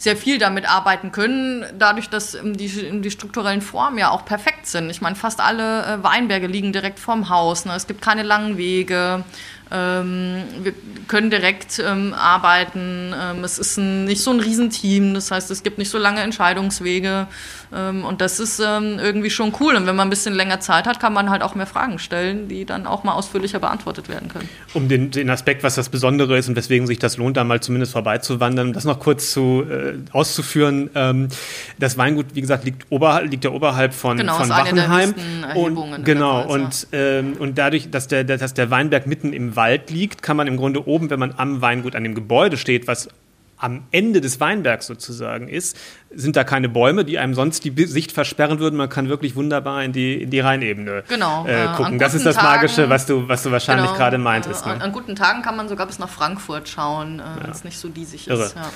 [0.00, 4.66] sehr viel damit arbeiten können, dadurch, dass ähm, die, die strukturellen Formen ja auch perfekt
[4.66, 4.88] sind.
[4.88, 7.66] Ich meine, fast alle äh, Weinberge liegen direkt vorm Haus.
[7.66, 7.74] Ne?
[7.74, 9.22] Es gibt keine langen Wege.
[9.72, 10.72] Ähm, wir
[11.06, 13.14] können direkt ähm, arbeiten.
[13.18, 16.20] Ähm, es ist ein, nicht so ein Riesenteam, das heißt, es gibt nicht so lange
[16.20, 17.28] Entscheidungswege.
[17.72, 19.76] Ähm, und das ist ähm, irgendwie schon cool.
[19.76, 22.48] Und wenn man ein bisschen länger Zeit hat, kann man halt auch mehr Fragen stellen,
[22.48, 24.48] die dann auch mal ausführlicher beantwortet werden können.
[24.74, 27.60] Um den, den Aspekt, was das Besondere ist und weswegen sich das lohnt, da mal
[27.60, 30.90] zumindest vorbeizuwandern, das noch kurz zu, äh, auszuführen.
[30.96, 31.28] Ähm,
[31.78, 35.14] das Weingut, wie gesagt, liegt, ober, liegt ja oberhalb von, genau, von Wachenheim.
[35.54, 36.86] Und, genau, und,
[37.38, 39.59] und dadurch, dass der, dass der Weinberg mitten im Wald
[39.90, 43.08] liegt, kann man im Grunde oben, wenn man am Weingut an dem Gebäude steht, was
[43.56, 45.76] am Ende des Weinbergs sozusagen ist,
[46.12, 48.76] sind da keine Bäume, die einem sonst die Sicht versperren würden.
[48.76, 52.00] Man kann wirklich wunderbar in die, in die Rheinebene genau, äh, äh gucken.
[52.00, 54.66] Das ist das Tagen, Magische, was du, was du wahrscheinlich genau, gerade meintest.
[54.66, 54.72] Ne?
[54.72, 57.36] An, an, guten Tagen kann man sogar bis nach Frankfurt schauen, äh, ja.
[57.42, 58.56] wenn es nicht so diesig ist.
[58.56, 58.70] Ja.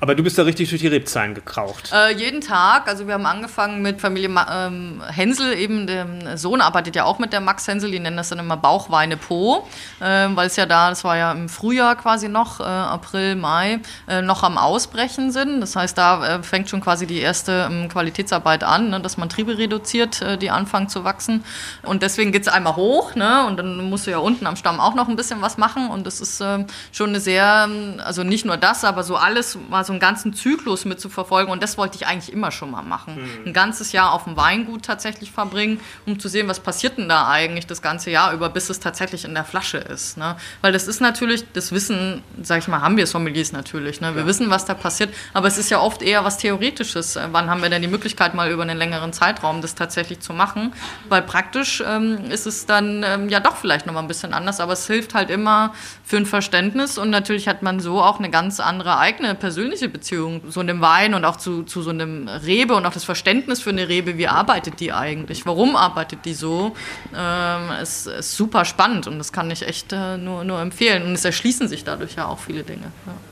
[0.00, 1.92] Aber du bist da richtig durch die Rebzahlen gekraucht.
[1.92, 2.88] Äh, jeden Tag.
[2.88, 7.20] Also wir haben angefangen mit Familie Ma ähm, Hensel, eben der Sohn arbeitet ja auch
[7.20, 9.68] mit der Max Hensel, die nennen das dann immer Bauchweine Po,
[10.02, 13.78] ähm, weil es ja da, das war ja im Frühjahr quasi noch, äh, April, Mai,
[14.08, 15.60] äh, noch am Ausbrechen sind.
[15.60, 19.58] Das heißt, da fängt schon quasi die erste ähm, Qualitätsarbeit an, ne, dass man Triebe
[19.58, 21.44] reduziert, äh, die anfangen zu wachsen.
[21.82, 24.80] Und deswegen geht es einmal hoch ne, und dann musst du ja unten am Stamm
[24.80, 25.88] auch noch ein bisschen was machen.
[25.88, 27.68] Und das ist äh, schon eine sehr,
[28.04, 31.50] also nicht nur das, aber so alles, mal so einen ganzen Zyklus mit zu verfolgen.
[31.50, 33.16] Und das wollte ich eigentlich immer schon mal machen.
[33.16, 33.48] Mhm.
[33.48, 37.28] Ein ganzes Jahr auf dem Weingut tatsächlich verbringen, um zu sehen, was passiert denn da
[37.28, 40.16] eigentlich das ganze Jahr über, bis es tatsächlich in der Flasche ist.
[40.16, 40.36] Ne?
[40.60, 44.00] Weil das ist natürlich, das Wissen, sag ich mal, haben wir Sommeliers natürlich.
[44.00, 44.14] Ne?
[44.14, 44.26] Wir ja.
[44.26, 47.16] wissen, was da passiert, aber es ist ja oft eher was Theoretisches Theoretisches.
[47.16, 50.32] Äh, wann haben wir denn die Möglichkeit, mal über einen längeren Zeitraum das tatsächlich zu
[50.32, 50.72] machen?
[51.08, 54.72] Weil praktisch ähm, ist es dann ähm, ja doch vielleicht nochmal ein bisschen anders, aber
[54.72, 58.60] es hilft halt immer für ein Verständnis und natürlich hat man so auch eine ganz
[58.60, 62.86] andere eigene persönliche Beziehung zu einem Wein und auch zu, zu so einem Rebe und
[62.86, 66.74] auch das Verständnis für eine Rebe, wie arbeitet die eigentlich, warum arbeitet die so,
[67.16, 71.12] ähm, ist, ist super spannend und das kann ich echt äh, nur, nur empfehlen und
[71.12, 72.92] es erschließen sich dadurch ja auch viele Dinge.
[73.06, 73.29] Ja.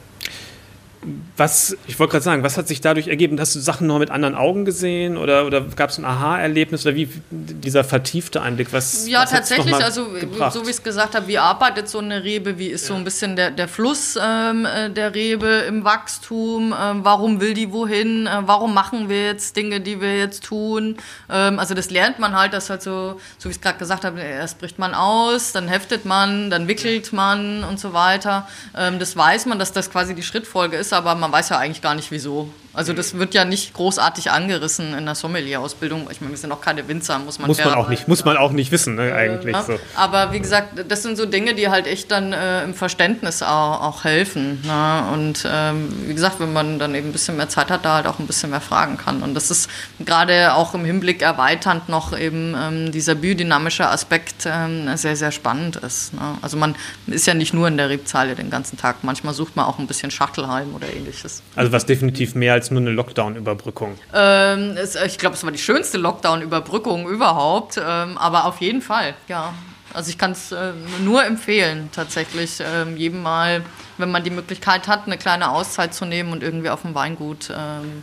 [1.37, 3.39] Was, ich wollte gerade sagen, was hat sich dadurch ergeben?
[3.39, 6.97] Hast du Sachen noch mit anderen Augen gesehen oder, oder gab es ein Aha-Erlebnis oder
[6.97, 8.73] wie dieser vertiefte Einblick?
[8.73, 10.53] Was, ja, was tatsächlich, also gebracht?
[10.53, 12.89] so wie ich es gesagt habe, wie arbeitet so eine Rebe, wie ist ja.
[12.89, 17.55] so ein bisschen der, der Fluss ähm, äh, der Rebe im Wachstum, ähm, warum will
[17.55, 20.97] die wohin, äh, warum machen wir jetzt Dinge, die wir jetzt tun?
[21.31, 24.05] Ähm, also das lernt man halt, das halt so, so wie ich es gerade gesagt
[24.05, 28.49] habe, erst bricht man aus, dann heftet man, dann wickelt man und so weiter.
[28.77, 31.59] Ähm, das weiß man, dass das quasi die Schrittfolge ist ist, aber man weiß ja
[31.59, 32.49] eigentlich gar nicht wieso.
[32.75, 36.09] Also das wird ja nicht großartig angerissen in der Sommelier-Ausbildung.
[36.13, 38.37] Ich meine, wir sind auch keine Winzer, muss man Muss man auch nicht, muss man
[38.37, 39.53] auch nicht wissen, ne, eigentlich.
[39.53, 39.65] Ja.
[39.65, 39.81] So.
[39.97, 43.81] Aber wie gesagt, das sind so Dinge, die halt echt dann äh, im Verständnis auch,
[43.83, 44.63] auch helfen.
[44.65, 45.03] Ne?
[45.13, 48.07] Und ähm, wie gesagt, wenn man dann eben ein bisschen mehr Zeit hat, da halt
[48.07, 49.23] auch ein bisschen mehr fragen kann.
[49.25, 49.69] Und das ist
[49.99, 55.77] gerade auch im Hinblick erweiternd noch eben ähm, dieser biodynamische Aspekt ähm, sehr, sehr spannend
[55.77, 56.15] ist.
[56.15, 56.21] Ne?
[56.43, 56.77] Also man
[57.09, 59.03] ist ja nicht nur in der Rebzeile den ganzen Tag.
[59.03, 61.43] Manchmal sucht man auch ein bisschen Schachtelhalm oder ähnliches.
[61.55, 63.99] Also was definitiv mehr als nur eine Lockdown-Überbrückung?
[64.15, 64.77] Ähm,
[65.07, 69.55] ich glaube, es war die schönste Lockdown-Überbrückung überhaupt, ähm, aber auf jeden Fall, ja.
[69.95, 70.73] Also ich kann es äh,
[71.03, 73.63] nur empfehlen, tatsächlich ähm, jedem mal,
[73.97, 77.51] wenn man die Möglichkeit hat, eine kleine Auszeit zu nehmen und irgendwie auf dem Weingut.
[77.51, 78.03] Ähm,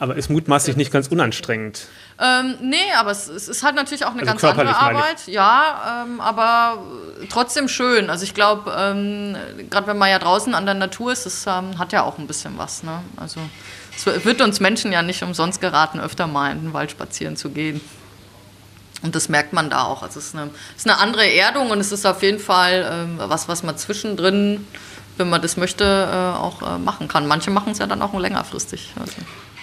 [0.00, 1.86] aber ist mutmaßlich nicht ganz unanstrengend.
[2.22, 5.26] Ähm, nee, aber es, es, ist halt natürlich auch eine also ganz andere Arbeit.
[5.26, 6.78] Ja, ähm, aber
[7.28, 8.10] trotzdem schön.
[8.10, 9.36] Also ich glaube, ähm,
[9.68, 12.28] gerade wenn man ja draußen an der Natur ist, es ähm, hat ja auch ein
[12.28, 12.84] bisschen was.
[12.84, 13.02] Ne?
[13.16, 13.40] Also
[13.96, 17.50] es wird uns Menschen ja nicht umsonst geraten, öfter mal in den Wald spazieren zu
[17.50, 17.80] gehen.
[19.02, 20.04] Und das merkt man da auch.
[20.04, 22.88] Also es ist eine, es ist eine andere Erdung und es ist auf jeden Fall
[22.88, 24.64] ähm, was, was man zwischendrin,
[25.16, 27.26] wenn man das möchte, äh, auch äh, machen kann.
[27.26, 28.92] Manche machen es ja dann auch längerfristig.
[29.00, 29.16] Also.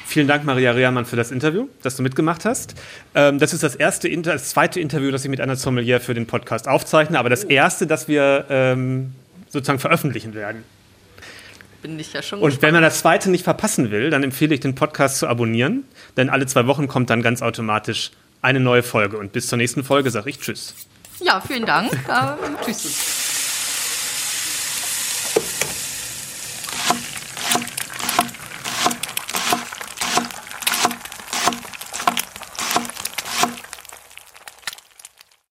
[0.10, 2.74] Vielen Dank, Maria Rehrmann, für das Interview, das du mitgemacht hast.
[3.14, 6.26] Ähm, das ist das erste, das zweite Interview, das ich mit einer Sommelier für den
[6.26, 9.14] Podcast aufzeichne, aber das erste, das wir ähm,
[9.49, 10.64] sozusagen veröffentlichen werden.
[11.84, 12.39] Bin ich ja schon.
[12.39, 12.64] Und gespannt.
[12.64, 15.84] wenn man das zweite nicht verpassen will, dann empfehle ich den Podcast zu abonnieren,
[16.18, 18.10] denn alle zwei Wochen kommt dann ganz automatisch
[18.41, 19.20] eine neue Folge.
[19.20, 20.74] Und bis zur nächsten Folge sage ich Tschüss.
[21.22, 21.93] Ja, vielen Dank.
[21.93, 23.29] äh, tschüss.